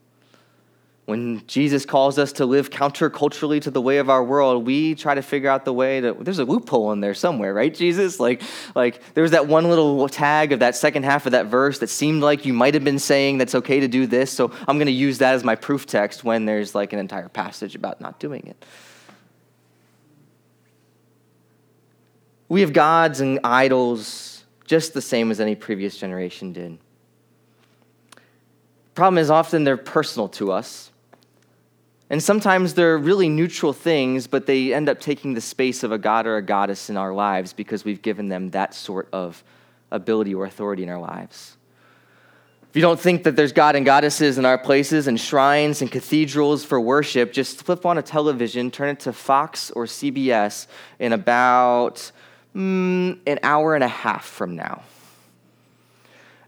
When 1.07 1.47
Jesus 1.47 1.87
calls 1.87 2.19
us 2.19 2.33
to 2.33 2.45
live 2.45 2.69
counterculturally 2.69 3.63
to 3.63 3.71
the 3.71 3.81
way 3.81 3.97
of 3.97 4.11
our 4.11 4.23
world, 4.23 4.67
we 4.67 4.95
try 4.95 5.15
to 5.15 5.23
figure 5.23 5.49
out 5.49 5.65
the 5.65 5.73
way 5.73 6.03
to. 6.03 6.13
There's 6.13 6.39
a 6.39 6.45
loophole 6.45 6.93
in 6.93 7.01
there 7.01 7.15
somewhere, 7.15 7.55
right, 7.55 7.75
Jesus? 7.75 8.21
Like, 8.21 8.43
like 8.75 9.01
there 9.15 9.23
was 9.23 9.31
that 9.31 9.47
one 9.47 9.71
little 9.71 10.07
tag 10.11 10.53
of 10.53 10.59
that 10.59 10.77
second 10.77 11.05
half 11.05 11.25
of 11.25 11.33
that 11.33 11.47
verse 11.47 11.79
that 11.79 11.87
seemed 11.87 12.21
like 12.21 12.45
you 12.45 12.53
might 12.53 12.75
have 12.75 12.85
been 12.85 12.99
saying 12.99 13.39
that's 13.39 13.55
okay 13.55 13.81
to 13.81 13.89
do 13.89 14.07
this, 14.07 14.31
so 14.31 14.53
I'm 14.69 14.77
going 14.77 14.85
to 14.85 14.93
use 14.93 15.17
that 15.19 15.33
as 15.33 15.45
my 15.45 15.55
proof 15.55 15.87
text 15.87 16.25
when 16.25 16.45
there's 16.45 16.75
like 16.75 16.93
an 16.93 16.99
entire 16.99 17.31
passage 17.31 17.75
about 17.75 18.03
not 18.03 18.21
doing 18.21 18.47
it. 18.47 18.63
We 22.51 22.61
have 22.61 22.75
gods 22.75 23.23
and 23.23 23.41
idols 23.45 24.38
just 24.69 24.95
the 24.95 25.03
same 25.03 25.31
as 25.31 25.41
any 25.41 25.55
previous 25.55 25.97
generation 25.97 26.53
did. 26.53 26.79
Problem 28.95 29.19
is, 29.19 29.31
often 29.31 29.65
they're 29.65 29.77
personal 29.77 30.29
to 30.29 30.53
us. 30.53 30.93
And 32.11 32.23
sometimes 32.23 32.75
they're 32.75 32.99
really 32.99 33.29
neutral 33.29 33.73
things, 33.73 34.27
but 34.27 34.47
they 34.47 34.73
end 34.73 34.89
up 34.89 35.01
taking 35.01 35.35
the 35.35 35.41
space 35.41 35.83
of 35.83 35.93
a 35.93 35.99
god 35.99 36.27
or 36.27 36.37
a 36.37 36.43
goddess 36.43 36.89
in 36.89 36.97
our 36.97 37.13
lives 37.13 37.53
because 37.53 37.85
we've 37.85 38.01
given 38.03 38.29
them 38.29 38.51
that 38.51 38.75
sort 38.75 39.09
of 39.13 39.43
ability 39.91 40.35
or 40.35 40.45
authority 40.45 40.83
in 40.83 40.89
our 40.89 41.01
lives. 41.01 41.57
If 42.69 42.77
you 42.77 42.83
don't 42.83 43.01
think 43.01 43.25
that 43.25 43.37
there's 43.37 43.53
God 43.53 43.77
and 43.77 43.87
goddesses 43.87 44.37
in 44.37 44.45
our 44.45 44.59
places 44.59 45.07
and 45.07 45.19
shrines 45.19 45.81
and 45.81 45.91
cathedrals 45.91 46.65
for 46.65 46.79
worship, 46.79 47.33
just 47.33 47.63
flip 47.63 47.87
on 47.87 47.97
a 47.97 48.03
television, 48.03 48.71
turn 48.71 48.91
it 48.91 49.01
to 49.01 49.13
Fox 49.13 49.71
or 49.71 49.87
CBS 49.87 50.67
in 50.99 51.15
about 51.15 52.13
mm, 52.55 53.19
an 53.27 53.39
hour 53.43 53.75
and 53.75 53.85
a 53.85 53.89
half 53.89 54.25
from 54.25 54.57
now. 54.57 54.83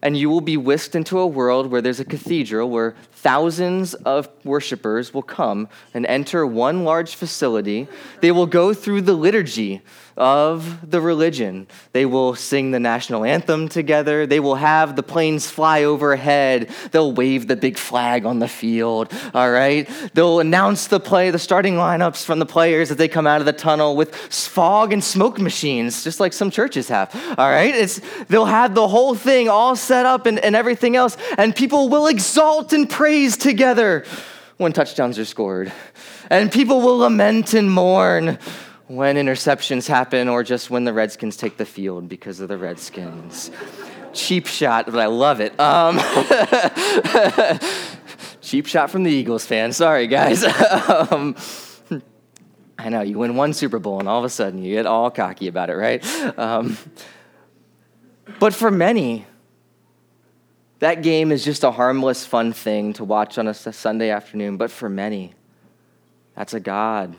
And 0.02 0.16
you 0.16 0.30
will 0.30 0.40
be 0.40 0.56
whisked 0.56 0.94
into 0.94 1.18
a 1.18 1.26
world 1.26 1.70
where 1.70 1.82
there's 1.82 2.00
a 2.00 2.04
cathedral 2.04 2.70
where 2.70 2.96
thousands 3.22 3.92
of 3.94 4.28
worshipers 4.44 5.12
will 5.12 5.22
come 5.22 5.68
and 5.92 6.06
enter 6.06 6.46
one 6.46 6.84
large 6.84 7.14
facility. 7.14 7.86
They 8.20 8.32
will 8.32 8.46
go 8.46 8.72
through 8.72 9.02
the 9.02 9.12
liturgy 9.12 9.82
of 10.16 10.90
the 10.90 11.00
religion. 11.00 11.66
They 11.92 12.04
will 12.04 12.34
sing 12.34 12.70
the 12.70 12.80
national 12.80 13.24
anthem 13.24 13.68
together. 13.68 14.26
They 14.26 14.40
will 14.40 14.56
have 14.56 14.96
the 14.96 15.02
planes 15.02 15.50
fly 15.50 15.84
overhead. 15.84 16.68
They'll 16.92 17.12
wave 17.12 17.46
the 17.46 17.56
big 17.56 17.78
flag 17.78 18.26
on 18.26 18.38
the 18.38 18.48
field, 18.48 19.12
all 19.32 19.50
right? 19.50 19.88
They'll 20.12 20.40
announce 20.40 20.88
the 20.88 21.00
play, 21.00 21.30
the 21.30 21.38
starting 21.38 21.74
lineups 21.74 22.24
from 22.24 22.38
the 22.38 22.46
players 22.46 22.90
as 22.90 22.98
they 22.98 23.08
come 23.08 23.26
out 23.26 23.40
of 23.40 23.46
the 23.46 23.52
tunnel 23.52 23.96
with 23.96 24.14
fog 24.14 24.92
and 24.92 25.02
smoke 25.02 25.38
machines, 25.38 26.04
just 26.04 26.20
like 26.20 26.34
some 26.34 26.50
churches 26.50 26.88
have, 26.88 27.14
all 27.38 27.48
right? 27.48 27.74
It's, 27.74 28.00
they'll 28.28 28.44
have 28.44 28.74
the 28.74 28.88
whole 28.88 29.14
thing 29.14 29.48
all 29.48 29.74
set 29.74 30.04
up 30.04 30.26
and, 30.26 30.38
and 30.38 30.54
everything 30.54 30.96
else, 30.96 31.16
and 31.38 31.56
people 31.56 31.88
will 31.88 32.08
exalt 32.08 32.72
and 32.74 32.88
praise 32.90 33.09
together 33.36 34.04
when 34.56 34.72
touchdowns 34.72 35.18
are 35.18 35.24
scored. 35.24 35.72
And 36.28 36.52
people 36.52 36.80
will 36.80 36.98
lament 36.98 37.54
and 37.54 37.70
mourn 37.70 38.38
when 38.86 39.16
interceptions 39.16 39.88
happen 39.88 40.28
or 40.28 40.42
just 40.42 40.70
when 40.70 40.84
the 40.84 40.92
Redskins 40.92 41.36
take 41.36 41.56
the 41.56 41.64
field 41.64 42.08
because 42.08 42.40
of 42.40 42.48
the 42.48 42.58
Redskins. 42.58 43.50
Cheap 44.12 44.46
shot, 44.46 44.86
but 44.86 44.98
I 44.98 45.06
love 45.06 45.40
it. 45.40 45.58
Um, 45.58 45.98
cheap 48.40 48.66
shot 48.66 48.90
from 48.90 49.02
the 49.02 49.10
Eagles 49.10 49.46
fan. 49.46 49.72
Sorry, 49.72 50.06
guys. 50.06 50.44
um, 51.10 51.36
I 52.78 52.88
know, 52.88 53.02
you 53.02 53.18
win 53.18 53.36
one 53.36 53.52
Super 53.52 53.78
Bowl 53.78 54.00
and 54.00 54.08
all 54.08 54.18
of 54.18 54.24
a 54.24 54.30
sudden 54.30 54.62
you 54.62 54.74
get 54.74 54.86
all 54.86 55.10
cocky 55.10 55.48
about 55.48 55.70
it, 55.70 55.74
right? 55.74 56.04
Um, 56.38 56.76
but 58.38 58.54
for 58.54 58.70
many, 58.70 59.26
that 60.80 61.02
game 61.02 61.32
is 61.32 61.44
just 61.44 61.64
a 61.64 61.70
harmless, 61.70 62.26
fun 62.26 62.52
thing 62.52 62.92
to 62.94 63.04
watch 63.04 63.38
on 63.38 63.48
a 63.48 63.54
Sunday 63.54 64.10
afternoon. 64.10 64.56
But 64.56 64.70
for 64.70 64.88
many, 64.88 65.34
that's 66.34 66.52
a 66.52 66.60
God 66.60 67.16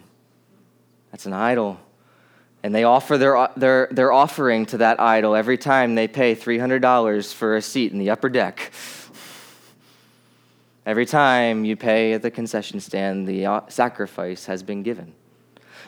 that's 1.12 1.26
an 1.26 1.34
idol. 1.34 1.80
And 2.64 2.74
they 2.74 2.84
offer 2.84 3.18
their, 3.18 3.50
their, 3.58 3.88
their 3.92 4.12
offering 4.12 4.66
to 4.68 4.78
that 4.78 5.00
idol 5.00 5.36
every 5.36 5.58
time 5.58 5.96
they 5.96 6.08
pay 6.08 6.36
$300 6.36 7.34
for 7.34 7.56
a 7.56 7.62
seat 7.62 7.92
in 7.92 8.00
the 8.00 8.10
upper 8.10 8.30
deck. 8.30 8.72
Every 10.86 11.06
time 11.06 11.66
you 11.66 11.76
pay 11.76 12.14
at 12.14 12.22
the 12.22 12.32
concession 12.32 12.80
stand, 12.80 13.28
the 13.28 13.46
uh, 13.46 13.62
sacrifice 13.68 14.46
has 14.46 14.64
been 14.64 14.84
given. 14.84 15.14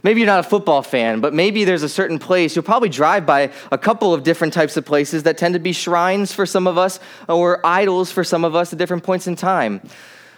Maybe 0.01 0.21
you're 0.21 0.27
not 0.27 0.39
a 0.39 0.49
football 0.49 0.82
fan, 0.82 1.21
but 1.21 1.34
maybe 1.34 1.63
there's 1.65 1.84
a 1.84 1.89
certain 1.89 2.19
place. 2.19 2.56
You'll 2.56 2.63
probably 2.63 2.89
drive 2.89 3.25
by 3.25 3.51
a 3.71 3.77
couple 3.77 4.13
of 4.13 4.23
different 4.23 4.53
types 4.53 4.75
of 4.75 4.86
places 4.86 5.23
that 5.23 5.38
tend 5.38 5.53
to 5.53 5.60
be 5.60 5.73
shrines 5.73 6.34
for 6.34 6.45
some 6.45 6.67
of 6.67 6.77
us 6.77 6.99
or 7.29 7.65
idols 7.65 8.12
for 8.12 8.23
some 8.23 8.43
of 8.43 8.56
us 8.56 8.73
at 8.73 8.79
different 8.79 9.03
points 9.03 9.27
in 9.27 9.36
time. 9.36 9.82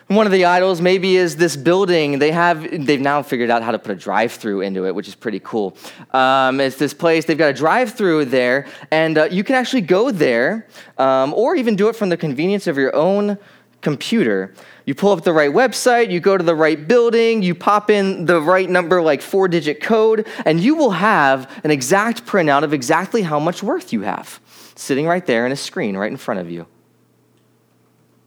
One 0.07 0.27
of 0.27 0.31
the 0.31 0.45
idols 0.45 0.81
maybe 0.81 1.15
is 1.15 1.35
this 1.35 1.55
building. 1.55 2.19
They 2.19 2.31
have 2.31 2.85
they've 2.85 3.01
now 3.01 3.23
figured 3.23 3.49
out 3.49 3.63
how 3.63 3.71
to 3.71 3.79
put 3.79 3.91
a 3.91 3.95
drive-through 3.95 4.61
into 4.61 4.85
it, 4.85 4.93
which 4.93 5.07
is 5.07 5.15
pretty 5.15 5.39
cool. 5.39 5.75
Um, 6.11 6.59
it's 6.59 6.75
this 6.75 6.93
place. 6.93 7.25
They've 7.25 7.35
got 7.35 7.49
a 7.49 7.53
drive-through 7.53 8.25
there, 8.25 8.67
and 8.91 9.17
uh, 9.17 9.23
you 9.31 9.43
can 9.43 9.55
actually 9.55 9.81
go 9.81 10.11
there, 10.11 10.67
um, 10.99 11.33
or 11.33 11.55
even 11.55 11.75
do 11.75 11.89
it 11.89 11.95
from 11.95 12.09
the 12.09 12.17
convenience 12.17 12.67
of 12.67 12.77
your 12.77 12.95
own 12.95 13.39
computer. 13.85 14.51
You 14.85 14.95
pull 14.95 15.11
up 15.11 15.23
the 15.23 15.31
right 15.31 15.51
website, 15.51 16.09
you 16.09 16.19
go 16.19 16.35
to 16.35 16.43
the 16.43 16.55
right 16.55 16.87
building, 16.87 17.43
you 17.43 17.53
pop 17.53 17.91
in 17.91 18.25
the 18.25 18.41
right 18.41 18.67
number, 18.67 18.99
like 18.99 19.21
four 19.21 19.47
digit 19.47 19.79
code, 19.79 20.27
and 20.43 20.59
you 20.59 20.73
will 20.73 20.89
have 20.89 21.47
an 21.63 21.69
exact 21.69 22.25
printout 22.25 22.63
of 22.63 22.73
exactly 22.73 23.21
how 23.21 23.39
much 23.39 23.61
worth 23.61 23.93
you 23.93 24.01
have 24.01 24.39
sitting 24.73 25.05
right 25.05 25.27
there 25.27 25.45
in 25.45 25.51
a 25.51 25.55
screen 25.55 25.95
right 25.95 26.09
in 26.09 26.17
front 26.17 26.39
of 26.39 26.49
you. 26.49 26.65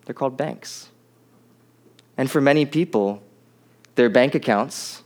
They're 0.05 0.15
called 0.15 0.37
banks. 0.37 0.91
And 2.17 2.31
for 2.31 2.41
many 2.41 2.65
people, 2.65 3.21
their 3.97 4.09
bank 4.09 4.37
accounts 4.37 5.03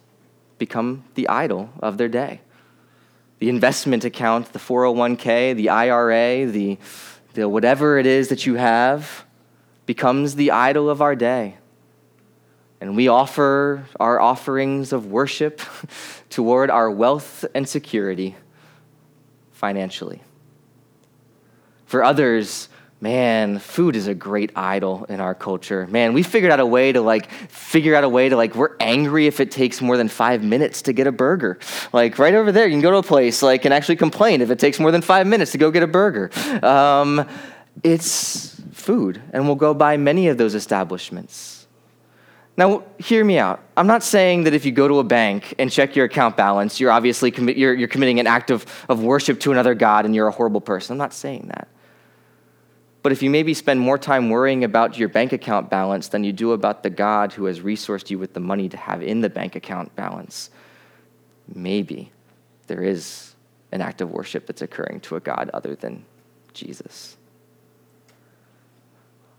become 0.58 1.04
the 1.14 1.30
idol 1.30 1.70
of 1.80 1.96
their 1.96 2.08
day. 2.08 2.42
The 3.38 3.48
investment 3.48 4.04
account, 4.04 4.52
the 4.52 4.58
401k, 4.58 5.56
the 5.56 5.70
IRA, 5.70 6.44
the, 6.44 6.76
the 7.32 7.48
whatever 7.48 7.98
it 7.98 8.04
is 8.04 8.28
that 8.28 8.44
you 8.44 8.56
have 8.56 9.24
becomes 9.86 10.34
the 10.36 10.50
idol 10.50 10.88
of 10.88 11.02
our 11.02 11.14
day. 11.14 11.56
And 12.80 12.96
we 12.96 13.08
offer 13.08 13.86
our 14.00 14.20
offerings 14.20 14.92
of 14.92 15.06
worship 15.06 15.60
toward 16.30 16.70
our 16.70 16.90
wealth 16.90 17.44
and 17.54 17.68
security 17.68 18.34
financially. 19.52 20.20
For 21.86 22.02
others, 22.02 22.68
man, 23.00 23.58
food 23.58 23.96
is 23.96 24.06
a 24.06 24.14
great 24.14 24.50
idol 24.56 25.04
in 25.08 25.20
our 25.20 25.34
culture. 25.34 25.86
Man, 25.88 26.12
we 26.12 26.22
figured 26.22 26.50
out 26.50 26.60
a 26.60 26.66
way 26.66 26.92
to 26.92 27.00
like 27.00 27.30
figure 27.50 27.94
out 27.94 28.04
a 28.04 28.08
way 28.08 28.28
to 28.28 28.36
like 28.36 28.54
we're 28.54 28.76
angry 28.80 29.26
if 29.26 29.40
it 29.40 29.50
takes 29.50 29.80
more 29.80 29.96
than 29.96 30.08
five 30.08 30.42
minutes 30.42 30.82
to 30.82 30.92
get 30.92 31.06
a 31.06 31.12
burger. 31.12 31.58
Like 31.92 32.18
right 32.18 32.34
over 32.34 32.52
there, 32.52 32.66
you 32.66 32.72
can 32.72 32.80
go 32.80 32.92
to 32.92 32.96
a 32.98 33.02
place 33.02 33.42
like 33.42 33.64
and 33.64 33.74
actually 33.74 33.96
complain 33.96 34.40
if 34.40 34.50
it 34.50 34.58
takes 34.58 34.80
more 34.80 34.90
than 34.90 35.02
five 35.02 35.26
minutes 35.26 35.52
to 35.52 35.58
go 35.58 35.70
get 35.70 35.82
a 35.82 35.88
burger. 35.88 36.30
Um, 36.64 37.28
it's 37.82 38.61
food, 38.82 39.22
and 39.32 39.46
we'll 39.46 39.54
go 39.54 39.72
by 39.72 39.96
many 39.96 40.28
of 40.28 40.38
those 40.38 40.54
establishments. 40.54 41.66
Now, 42.56 42.84
hear 42.98 43.24
me 43.24 43.38
out. 43.38 43.62
I'm 43.76 43.86
not 43.86 44.02
saying 44.02 44.44
that 44.44 44.52
if 44.52 44.66
you 44.66 44.72
go 44.72 44.86
to 44.86 44.98
a 44.98 45.04
bank 45.04 45.54
and 45.58 45.70
check 45.70 45.96
your 45.96 46.04
account 46.04 46.36
balance, 46.36 46.80
you're 46.80 46.90
obviously 46.90 47.32
commi- 47.32 47.56
you're, 47.56 47.72
you're 47.72 47.88
committing 47.88 48.20
an 48.20 48.26
act 48.26 48.50
of, 48.50 48.66
of 48.90 49.02
worship 49.02 49.40
to 49.40 49.52
another 49.52 49.74
God 49.74 50.04
and 50.04 50.14
you're 50.14 50.28
a 50.28 50.32
horrible 50.32 50.60
person. 50.60 50.92
I'm 50.94 50.98
not 50.98 51.14
saying 51.14 51.46
that. 51.48 51.68
But 53.02 53.10
if 53.10 53.22
you 53.22 53.30
maybe 53.30 53.54
spend 53.54 53.80
more 53.80 53.98
time 53.98 54.28
worrying 54.28 54.64
about 54.64 54.98
your 54.98 55.08
bank 55.08 55.32
account 55.32 55.70
balance 55.70 56.08
than 56.08 56.24
you 56.24 56.32
do 56.32 56.52
about 56.52 56.82
the 56.82 56.90
God 56.90 57.32
who 57.32 57.46
has 57.46 57.60
resourced 57.60 58.10
you 58.10 58.18
with 58.18 58.34
the 58.34 58.40
money 58.40 58.68
to 58.68 58.76
have 58.76 59.02
in 59.02 59.22
the 59.22 59.30
bank 59.30 59.56
account 59.56 59.96
balance, 59.96 60.50
maybe 61.52 62.12
there 62.66 62.82
is 62.82 63.34
an 63.72 63.80
act 63.80 64.02
of 64.02 64.10
worship 64.10 64.46
that's 64.46 64.62
occurring 64.62 65.00
to 65.00 65.16
a 65.16 65.20
God 65.20 65.50
other 65.54 65.74
than 65.74 66.04
Jesus. 66.52 67.16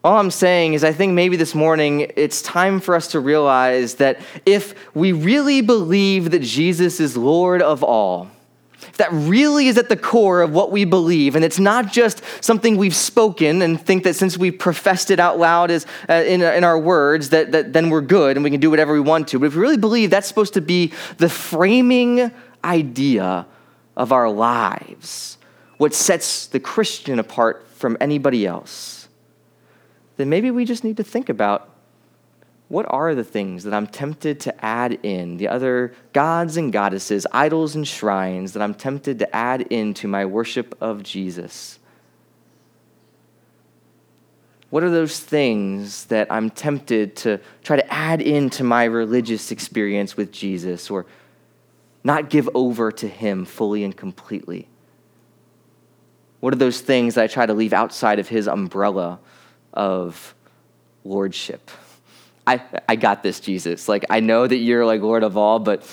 All 0.04 0.18
I'm 0.18 0.32
saying 0.32 0.74
is, 0.74 0.84
I 0.84 0.92
think 0.92 1.13
maybe 1.13 1.38
this 1.38 1.56
morning 1.56 2.12
it's 2.18 2.42
time 2.42 2.82
for 2.82 2.94
us 2.94 3.08
to 3.10 3.22
realize 3.22 3.96
that 3.96 4.20
if 4.46 4.76
we 4.94 5.13
really 5.13 5.62
believe 5.62 6.32
that 6.32 6.42
Jesus 6.42 7.00
is 7.00 7.16
Lord 7.16 7.62
of 7.62 7.84
all, 7.84 8.30
if 8.82 8.98
that 8.98 9.13
really 9.13 9.68
is 9.68 9.78
at 9.78 9.88
the 9.88 9.96
core 9.96 10.42
of 10.42 10.52
what 10.52 10.74
we 10.74 10.84
believe, 10.84 11.38
and 11.38 11.46
it's 11.46 11.58
not 11.58 11.89
just 11.89 12.22
something 12.42 12.76
we've 12.76 12.94
spoken 12.96 13.62
and 13.62 13.80
think 13.80 14.04
that 14.04 14.18
since 14.18 14.38
we've 14.38 14.60
professed 14.60 15.10
it 15.10 15.22
out 15.22 15.39
loud 15.39 15.72
as, 15.72 15.86
uh, 16.10 16.16
in, 16.16 16.42
in 16.42 16.66
our 16.66 16.78
words, 16.78 17.30
that, 17.30 17.54
that 17.54 17.72
then 17.72 17.89
we're 17.89 18.02
good 18.02 18.36
and 18.36 18.44
we 18.44 18.52
can 18.52 18.60
do 18.60 18.70
whatever 18.70 18.92
we 18.92 19.00
want 19.00 19.30
to. 19.30 19.39
But 19.39 19.46
if 19.46 19.56
we 19.56 19.62
really 19.62 19.78
believe 19.78 20.10
that's 20.10 20.28
supposed 20.28 20.56
to 20.56 20.62
be 20.62 20.92
the 21.18 21.30
framing 21.30 22.30
idea 22.62 23.46
of 23.96 24.12
our 24.12 24.30
lives, 24.30 25.38
what 25.78 25.94
sets 25.94 26.48
the 26.48 26.60
Christian 26.60 27.20
apart 27.20 27.66
from 27.70 27.96
anybody 28.02 28.46
else, 28.46 29.03
then 30.17 30.30
maybe 30.30 30.52
we 30.52 30.65
just 30.65 30.84
need 30.84 30.97
to 30.97 31.04
think 31.04 31.30
about 31.30 31.69
what 32.69 32.86
are 32.89 33.13
the 33.13 33.23
things 33.23 33.63
that 33.65 33.73
I'm 33.73 33.88
tempted 33.88 34.39
to 34.41 34.65
add 34.65 34.99
in, 35.04 35.38
the 35.38 35.47
other 35.47 35.93
gods 36.12 36.58
and 36.58 36.73
goddesses, 36.73 37.28
idols 37.32 37.76
and 37.76 37.88
shrines 37.88 38.54
that 38.54 38.63
I'm 38.63 38.73
tempted 38.73 39.19
to 39.19 39.36
add 39.36 39.62
into 39.62 40.08
my 40.08 40.26
worship 40.26 40.76
of 40.82 41.04
Jesus? 41.04 41.78
What 44.69 44.82
are 44.82 44.89
those 44.89 45.19
things 45.19 46.06
that 46.06 46.32
I'm 46.32 46.49
tempted 46.49 47.15
to 47.17 47.39
try 47.63 47.76
to 47.76 47.93
add 47.93 48.21
into 48.21 48.63
my 48.63 48.86
religious 48.86 49.52
experience 49.52 50.17
with 50.17 50.32
Jesus 50.32 50.89
or 50.89 51.06
not 52.04 52.32
give 52.32 52.49
over 52.56 52.91
to 52.91 53.08
Him 53.08 53.45
fully 53.45 53.84
and 53.84 53.95
completely? 53.95 54.67
What 56.39 56.54
are 56.54 56.58
those 56.58 56.82
things 56.82 57.13
that 57.13 57.23
I 57.23 57.28
try 57.28 57.45
to 57.45 57.54
leave 57.54 57.71
outside 57.71 58.17
of 58.17 58.30
His 58.30 58.47
umbrella 58.47 59.19
of 59.74 60.36
lordship? 61.04 61.70
I, 62.46 62.62
I 62.90 62.96
got 62.96 63.24
this, 63.24 63.40
Jesus. 63.40 63.88
Like, 63.88 64.06
I 64.10 64.20
know 64.20 64.46
that 64.46 64.58
you're 64.58 64.86
like 64.86 65.02
Lord 65.02 65.24
of 65.24 65.38
all, 65.38 65.60
but 65.60 65.88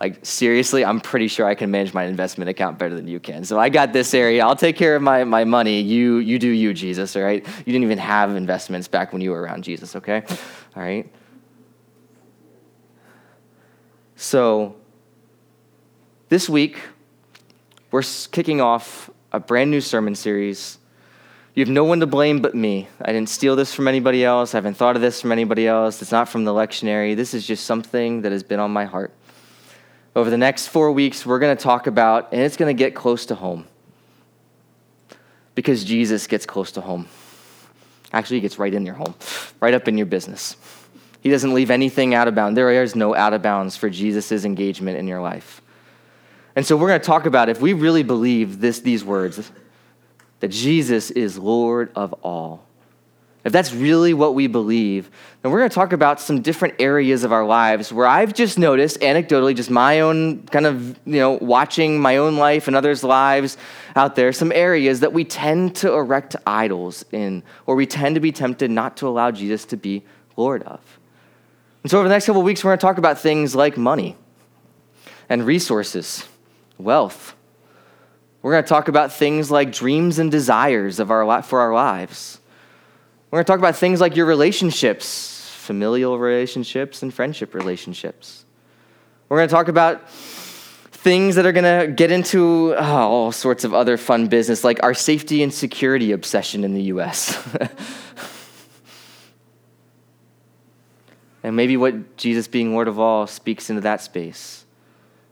like, 0.00 0.24
seriously, 0.24 0.84
I'm 0.84 1.00
pretty 1.00 1.28
sure 1.28 1.46
I 1.46 1.54
can 1.54 1.70
manage 1.70 1.94
my 1.94 2.04
investment 2.04 2.48
account 2.48 2.78
better 2.78 2.94
than 2.94 3.06
you 3.06 3.20
can. 3.20 3.44
So 3.44 3.58
I 3.58 3.68
got 3.68 3.92
this 3.92 4.12
area. 4.12 4.44
I'll 4.44 4.56
take 4.56 4.76
care 4.76 4.96
of 4.96 5.02
my, 5.02 5.24
my 5.24 5.44
money. 5.44 5.80
You, 5.80 6.18
you 6.18 6.38
do 6.38 6.48
you, 6.48 6.74
Jesus, 6.74 7.16
all 7.16 7.22
right? 7.22 7.46
You 7.46 7.72
didn't 7.72 7.84
even 7.84 7.98
have 7.98 8.34
investments 8.34 8.88
back 8.88 9.12
when 9.12 9.22
you 9.22 9.30
were 9.30 9.40
around 9.40 9.64
Jesus, 9.64 9.94
okay? 9.96 10.22
All 10.76 10.82
right? 10.82 11.10
So, 14.16 14.76
this 16.28 16.48
week, 16.48 16.80
we're 17.90 18.02
kicking 18.32 18.60
off 18.60 19.10
a 19.32 19.38
brand 19.38 19.70
new 19.70 19.80
sermon 19.80 20.14
series 20.14 20.78
you 21.54 21.60
have 21.60 21.70
no 21.70 21.84
one 21.84 22.00
to 22.00 22.06
blame 22.06 22.40
but 22.40 22.54
me. 22.54 22.88
I 23.00 23.12
didn't 23.12 23.28
steal 23.28 23.54
this 23.54 23.72
from 23.72 23.86
anybody 23.86 24.24
else. 24.24 24.54
I 24.54 24.56
haven't 24.56 24.74
thought 24.74 24.96
of 24.96 25.02
this 25.02 25.20
from 25.20 25.30
anybody 25.30 25.68
else. 25.68 26.02
It's 26.02 26.10
not 26.10 26.28
from 26.28 26.44
the 26.44 26.52
lectionary. 26.52 27.14
This 27.14 27.32
is 27.32 27.46
just 27.46 27.64
something 27.64 28.22
that 28.22 28.32
has 28.32 28.42
been 28.42 28.58
on 28.58 28.72
my 28.72 28.86
heart. 28.86 29.12
Over 30.16 30.30
the 30.30 30.38
next 30.38 30.66
four 30.66 30.90
weeks, 30.90 31.24
we're 31.24 31.38
going 31.38 31.56
to 31.56 31.62
talk 31.62 31.86
about, 31.86 32.32
and 32.32 32.40
it's 32.40 32.56
going 32.56 32.74
to 32.74 32.78
get 32.78 32.94
close 32.94 33.26
to 33.26 33.36
home 33.36 33.66
because 35.54 35.84
Jesus 35.84 36.26
gets 36.26 36.44
close 36.44 36.72
to 36.72 36.80
home. 36.80 37.08
Actually, 38.12 38.38
he 38.38 38.40
gets 38.42 38.58
right 38.58 38.74
in 38.74 38.84
your 38.84 38.94
home, 38.96 39.14
right 39.60 39.74
up 39.74 39.86
in 39.86 39.96
your 39.96 40.06
business. 40.06 40.56
He 41.20 41.30
doesn't 41.30 41.54
leave 41.54 41.70
anything 41.70 42.14
out 42.14 42.28
of 42.28 42.34
bounds. 42.34 42.56
There 42.56 42.82
is 42.82 42.96
no 42.96 43.14
out 43.14 43.32
of 43.32 43.42
bounds 43.42 43.76
for 43.76 43.88
Jesus' 43.88 44.44
engagement 44.44 44.98
in 44.98 45.06
your 45.06 45.20
life. 45.20 45.62
And 46.56 46.66
so 46.66 46.76
we're 46.76 46.88
going 46.88 47.00
to 47.00 47.06
talk 47.06 47.26
about 47.26 47.48
if 47.48 47.60
we 47.60 47.72
really 47.72 48.02
believe 48.02 48.60
this, 48.60 48.80
these 48.80 49.04
words, 49.04 49.50
that 50.44 50.50
Jesus 50.50 51.10
is 51.10 51.38
Lord 51.38 51.90
of 51.96 52.12
all. 52.22 52.66
If 53.46 53.52
that's 53.54 53.72
really 53.72 54.12
what 54.12 54.34
we 54.34 54.46
believe, 54.46 55.10
then 55.40 55.50
we're 55.50 55.60
going 55.60 55.70
to 55.70 55.74
talk 55.74 55.94
about 55.94 56.20
some 56.20 56.42
different 56.42 56.74
areas 56.78 57.24
of 57.24 57.32
our 57.32 57.46
lives 57.46 57.90
where 57.90 58.06
I've 58.06 58.34
just 58.34 58.58
noticed, 58.58 59.00
anecdotally, 59.00 59.56
just 59.56 59.70
my 59.70 60.00
own 60.00 60.42
kind 60.48 60.66
of, 60.66 60.98
you 61.06 61.18
know, 61.18 61.38
watching 61.40 61.98
my 61.98 62.18
own 62.18 62.36
life 62.36 62.66
and 62.66 62.76
others' 62.76 63.02
lives 63.02 63.56
out 63.96 64.16
there, 64.16 64.34
some 64.34 64.52
areas 64.52 65.00
that 65.00 65.14
we 65.14 65.24
tend 65.24 65.76
to 65.76 65.94
erect 65.94 66.36
idols 66.46 67.06
in, 67.10 67.42
or 67.64 67.74
we 67.74 67.86
tend 67.86 68.16
to 68.16 68.20
be 68.20 68.30
tempted 68.30 68.70
not 68.70 68.98
to 68.98 69.08
allow 69.08 69.30
Jesus 69.30 69.64
to 69.64 69.78
be 69.78 70.02
Lord 70.36 70.62
of. 70.64 70.82
And 71.84 71.90
so 71.90 72.00
over 72.00 72.06
the 72.06 72.14
next 72.14 72.26
couple 72.26 72.42
of 72.42 72.44
weeks, 72.44 72.62
we're 72.62 72.68
going 72.68 72.80
to 72.80 72.82
talk 72.82 72.98
about 72.98 73.18
things 73.18 73.54
like 73.54 73.78
money 73.78 74.14
and 75.30 75.46
resources, 75.46 76.28
wealth. 76.76 77.34
We're 78.44 78.52
going 78.52 78.64
to 78.64 78.68
talk 78.68 78.88
about 78.88 79.10
things 79.10 79.50
like 79.50 79.72
dreams 79.72 80.18
and 80.18 80.30
desires 80.30 81.00
of 81.00 81.10
our, 81.10 81.42
for 81.42 81.60
our 81.60 81.72
lives. 81.72 82.38
We're 83.30 83.38
going 83.38 83.46
to 83.46 83.50
talk 83.50 83.58
about 83.58 83.74
things 83.74 84.02
like 84.02 84.16
your 84.16 84.26
relationships, 84.26 85.48
familial 85.56 86.18
relationships, 86.18 87.02
and 87.02 87.14
friendship 87.14 87.54
relationships. 87.54 88.44
We're 89.30 89.38
going 89.38 89.48
to 89.48 89.54
talk 89.54 89.68
about 89.68 90.10
things 90.10 91.36
that 91.36 91.46
are 91.46 91.52
going 91.52 91.86
to 91.86 91.90
get 91.90 92.10
into 92.10 92.74
oh, 92.76 92.82
all 92.84 93.32
sorts 93.32 93.64
of 93.64 93.72
other 93.72 93.96
fun 93.96 94.26
business, 94.26 94.62
like 94.62 94.82
our 94.82 94.92
safety 94.92 95.42
and 95.42 95.50
security 95.50 96.12
obsession 96.12 96.64
in 96.64 96.74
the 96.74 96.82
US. 96.82 97.42
and 101.42 101.56
maybe 101.56 101.78
what 101.78 102.18
Jesus 102.18 102.46
being 102.46 102.74
Lord 102.74 102.88
of 102.88 103.00
all 103.00 103.26
speaks 103.26 103.70
into 103.70 103.80
that 103.80 104.02
space. 104.02 104.63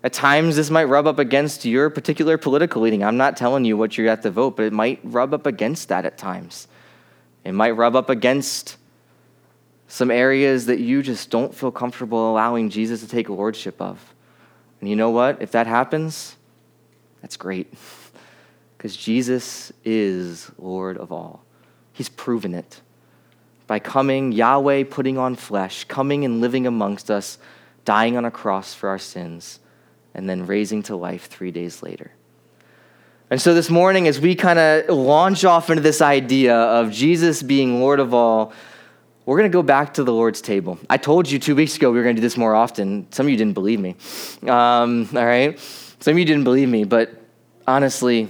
At 0.04 0.12
times, 0.12 0.56
this 0.56 0.70
might 0.70 0.84
rub 0.84 1.06
up 1.06 1.18
against 1.18 1.64
your 1.64 1.88
particular 1.88 2.36
political 2.36 2.82
leaning. 2.82 3.04
I'm 3.04 3.16
not 3.16 3.36
telling 3.36 3.64
you 3.64 3.76
what 3.76 3.96
you're 3.96 4.08
at 4.08 4.22
to 4.22 4.30
vote, 4.30 4.56
but 4.56 4.64
it 4.64 4.72
might 4.72 4.98
rub 5.04 5.32
up 5.32 5.46
against 5.46 5.88
that 5.88 6.04
at 6.04 6.18
times. 6.18 6.66
It 7.44 7.52
might 7.52 7.72
rub 7.72 7.94
up 7.94 8.10
against 8.10 8.76
some 9.86 10.10
areas 10.10 10.66
that 10.66 10.80
you 10.80 11.02
just 11.02 11.30
don't 11.30 11.54
feel 11.54 11.70
comfortable 11.70 12.30
allowing 12.30 12.70
Jesus 12.70 13.00
to 13.00 13.06
take 13.06 13.28
lordship 13.28 13.80
of. 13.80 14.14
And 14.80 14.90
you 14.90 14.96
know 14.96 15.10
what? 15.10 15.40
If 15.40 15.52
that 15.52 15.66
happens, 15.66 16.36
that's 17.20 17.36
great. 17.36 17.72
Because 18.76 18.96
Jesus 18.96 19.72
is 19.84 20.50
Lord 20.58 20.98
of 20.98 21.12
all. 21.12 21.44
He's 21.92 22.08
proven 22.08 22.52
it 22.52 22.80
by 23.68 23.78
coming, 23.78 24.32
Yahweh 24.32 24.82
putting 24.90 25.18
on 25.18 25.36
flesh, 25.36 25.84
coming 25.84 26.24
and 26.24 26.40
living 26.40 26.66
amongst 26.66 27.08
us, 27.08 27.38
dying 27.84 28.16
on 28.16 28.24
a 28.24 28.30
cross 28.32 28.74
for 28.74 28.88
our 28.88 28.98
sins, 28.98 29.60
and 30.14 30.28
then 30.28 30.46
raising 30.46 30.82
to 30.84 30.96
life 30.96 31.26
three 31.26 31.50
days 31.50 31.82
later. 31.82 32.12
And 33.30 33.40
so 33.40 33.54
this 33.54 33.70
morning, 33.70 34.08
as 34.08 34.20
we 34.20 34.34
kind 34.34 34.58
of 34.58 34.94
launch 34.94 35.44
off 35.44 35.70
into 35.70 35.82
this 35.82 36.02
idea 36.02 36.54
of 36.54 36.90
Jesus 36.90 37.42
being 37.42 37.80
Lord 37.80 37.98
of 37.98 38.12
all, 38.12 38.52
we're 39.24 39.38
going 39.38 39.50
to 39.50 39.56
go 39.56 39.62
back 39.62 39.94
to 39.94 40.04
the 40.04 40.12
Lord's 40.12 40.42
table. 40.42 40.78
I 40.90 40.96
told 40.96 41.30
you 41.30 41.38
two 41.38 41.54
weeks 41.54 41.76
ago 41.76 41.90
we 41.90 41.96
were 41.96 42.02
going 42.02 42.16
to 42.16 42.20
do 42.20 42.26
this 42.26 42.36
more 42.36 42.54
often. 42.54 43.06
Some 43.10 43.26
of 43.26 43.30
you 43.30 43.36
didn't 43.36 43.54
believe 43.54 43.80
me. 43.80 43.96
Um, 44.42 45.08
all 45.14 45.24
right? 45.24 45.58
Some 46.00 46.12
of 46.12 46.18
you 46.18 46.24
didn't 46.24 46.44
believe 46.44 46.68
me, 46.68 46.84
but 46.84 47.10
honestly, 47.66 48.28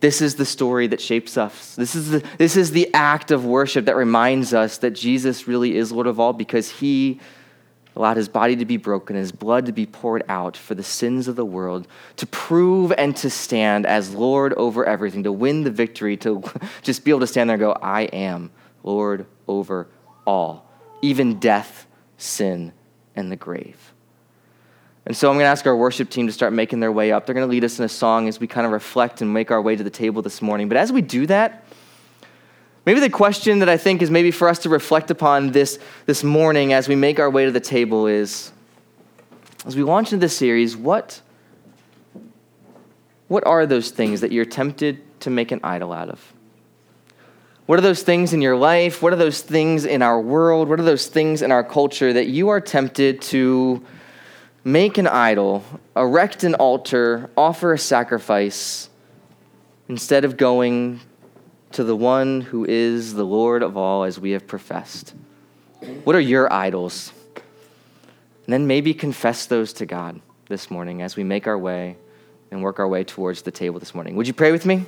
this 0.00 0.20
is 0.20 0.34
the 0.34 0.44
story 0.44 0.86
that 0.88 1.00
shapes 1.00 1.36
us. 1.36 1.76
This 1.76 1.94
is, 1.94 2.10
the, 2.10 2.24
this 2.38 2.56
is 2.56 2.72
the 2.72 2.92
act 2.92 3.30
of 3.30 3.44
worship 3.44 3.84
that 3.84 3.96
reminds 3.96 4.52
us 4.52 4.78
that 4.78 4.90
Jesus 4.90 5.46
really 5.46 5.76
is 5.76 5.92
Lord 5.92 6.06
of 6.06 6.18
all 6.18 6.32
because 6.32 6.70
he 6.70 7.20
allowed 8.00 8.16
his 8.16 8.30
body 8.30 8.56
to 8.56 8.64
be 8.64 8.78
broken, 8.78 9.14
his 9.14 9.30
blood 9.30 9.66
to 9.66 9.72
be 9.72 9.84
poured 9.84 10.22
out 10.26 10.56
for 10.56 10.74
the 10.74 10.82
sins 10.82 11.28
of 11.28 11.36
the 11.36 11.44
world, 11.44 11.86
to 12.16 12.26
prove 12.26 12.92
and 12.96 13.14
to 13.14 13.28
stand 13.28 13.84
as 13.84 14.14
Lord 14.14 14.54
over 14.54 14.86
everything, 14.86 15.22
to 15.24 15.32
win 15.32 15.64
the 15.64 15.70
victory, 15.70 16.16
to 16.18 16.42
just 16.82 17.04
be 17.04 17.10
able 17.10 17.20
to 17.20 17.26
stand 17.26 17.50
there 17.50 17.56
and 17.56 17.60
go, 17.60 17.72
I 17.72 18.02
am 18.04 18.52
Lord 18.82 19.26
over 19.46 19.86
all, 20.26 20.66
even 21.02 21.38
death, 21.38 21.86
sin, 22.16 22.72
and 23.14 23.30
the 23.30 23.36
grave. 23.36 23.92
And 25.04 25.14
so 25.14 25.28
I'm 25.28 25.34
going 25.34 25.44
to 25.44 25.50
ask 25.50 25.66
our 25.66 25.76
worship 25.76 26.08
team 26.08 26.26
to 26.26 26.32
start 26.32 26.54
making 26.54 26.80
their 26.80 26.92
way 26.92 27.12
up. 27.12 27.26
They're 27.26 27.34
going 27.34 27.46
to 27.46 27.50
lead 27.50 27.64
us 27.64 27.78
in 27.78 27.84
a 27.84 27.88
song 27.88 28.28
as 28.28 28.40
we 28.40 28.46
kind 28.46 28.66
of 28.66 28.72
reflect 28.72 29.20
and 29.20 29.30
make 29.30 29.50
our 29.50 29.60
way 29.60 29.76
to 29.76 29.84
the 29.84 29.90
table 29.90 30.22
this 30.22 30.40
morning. 30.40 30.68
But 30.68 30.78
as 30.78 30.90
we 30.90 31.02
do 31.02 31.26
that, 31.26 31.64
Maybe 32.86 33.00
the 33.00 33.10
question 33.10 33.58
that 33.58 33.68
I 33.68 33.76
think 33.76 34.00
is 34.00 34.10
maybe 34.10 34.30
for 34.30 34.48
us 34.48 34.60
to 34.60 34.68
reflect 34.68 35.10
upon 35.10 35.52
this, 35.52 35.78
this 36.06 36.24
morning 36.24 36.72
as 36.72 36.88
we 36.88 36.96
make 36.96 37.18
our 37.18 37.28
way 37.28 37.44
to 37.44 37.50
the 37.50 37.60
table 37.60 38.06
is 38.06 38.52
as 39.66 39.76
we 39.76 39.82
launch 39.82 40.12
into 40.12 40.24
this 40.24 40.36
series, 40.36 40.76
what, 40.76 41.20
what 43.28 43.46
are 43.46 43.66
those 43.66 43.90
things 43.90 44.22
that 44.22 44.32
you're 44.32 44.46
tempted 44.46 45.20
to 45.20 45.28
make 45.28 45.52
an 45.52 45.60
idol 45.62 45.92
out 45.92 46.08
of? 46.08 46.32
What 47.66 47.78
are 47.78 47.82
those 47.82 48.02
things 48.02 48.32
in 48.32 48.40
your 48.40 48.56
life? 48.56 49.02
What 49.02 49.12
are 49.12 49.16
those 49.16 49.42
things 49.42 49.84
in 49.84 50.00
our 50.00 50.20
world? 50.20 50.68
What 50.68 50.80
are 50.80 50.84
those 50.84 51.06
things 51.06 51.42
in 51.42 51.52
our 51.52 51.62
culture 51.62 52.12
that 52.12 52.28
you 52.28 52.48
are 52.48 52.60
tempted 52.60 53.20
to 53.22 53.84
make 54.64 54.98
an 54.98 55.06
idol, 55.06 55.62
erect 55.94 56.42
an 56.42 56.54
altar, 56.54 57.30
offer 57.36 57.74
a 57.74 57.78
sacrifice, 57.78 58.88
instead 59.88 60.24
of 60.24 60.36
going 60.36 61.00
to 61.72 61.84
the 61.84 61.96
one 61.96 62.40
who 62.40 62.64
is 62.64 63.14
the 63.14 63.24
Lord 63.24 63.62
of 63.62 63.76
all, 63.76 64.04
as 64.04 64.18
we 64.18 64.32
have 64.32 64.46
professed? 64.46 65.14
What 66.04 66.16
are 66.16 66.20
your 66.20 66.52
idols? 66.52 67.12
And 68.44 68.52
then 68.52 68.66
maybe 68.66 68.92
confess 68.94 69.46
those 69.46 69.72
to 69.74 69.86
God 69.86 70.20
this 70.48 70.70
morning 70.70 71.02
as 71.02 71.16
we 71.16 71.24
make 71.24 71.46
our 71.46 71.58
way 71.58 71.96
and 72.50 72.62
work 72.62 72.78
our 72.80 72.88
way 72.88 73.04
towards 73.04 73.42
the 73.42 73.52
table 73.52 73.78
this 73.78 73.94
morning. 73.94 74.16
Would 74.16 74.26
you 74.26 74.34
pray 74.34 74.50
with 74.50 74.66
me? 74.66 74.84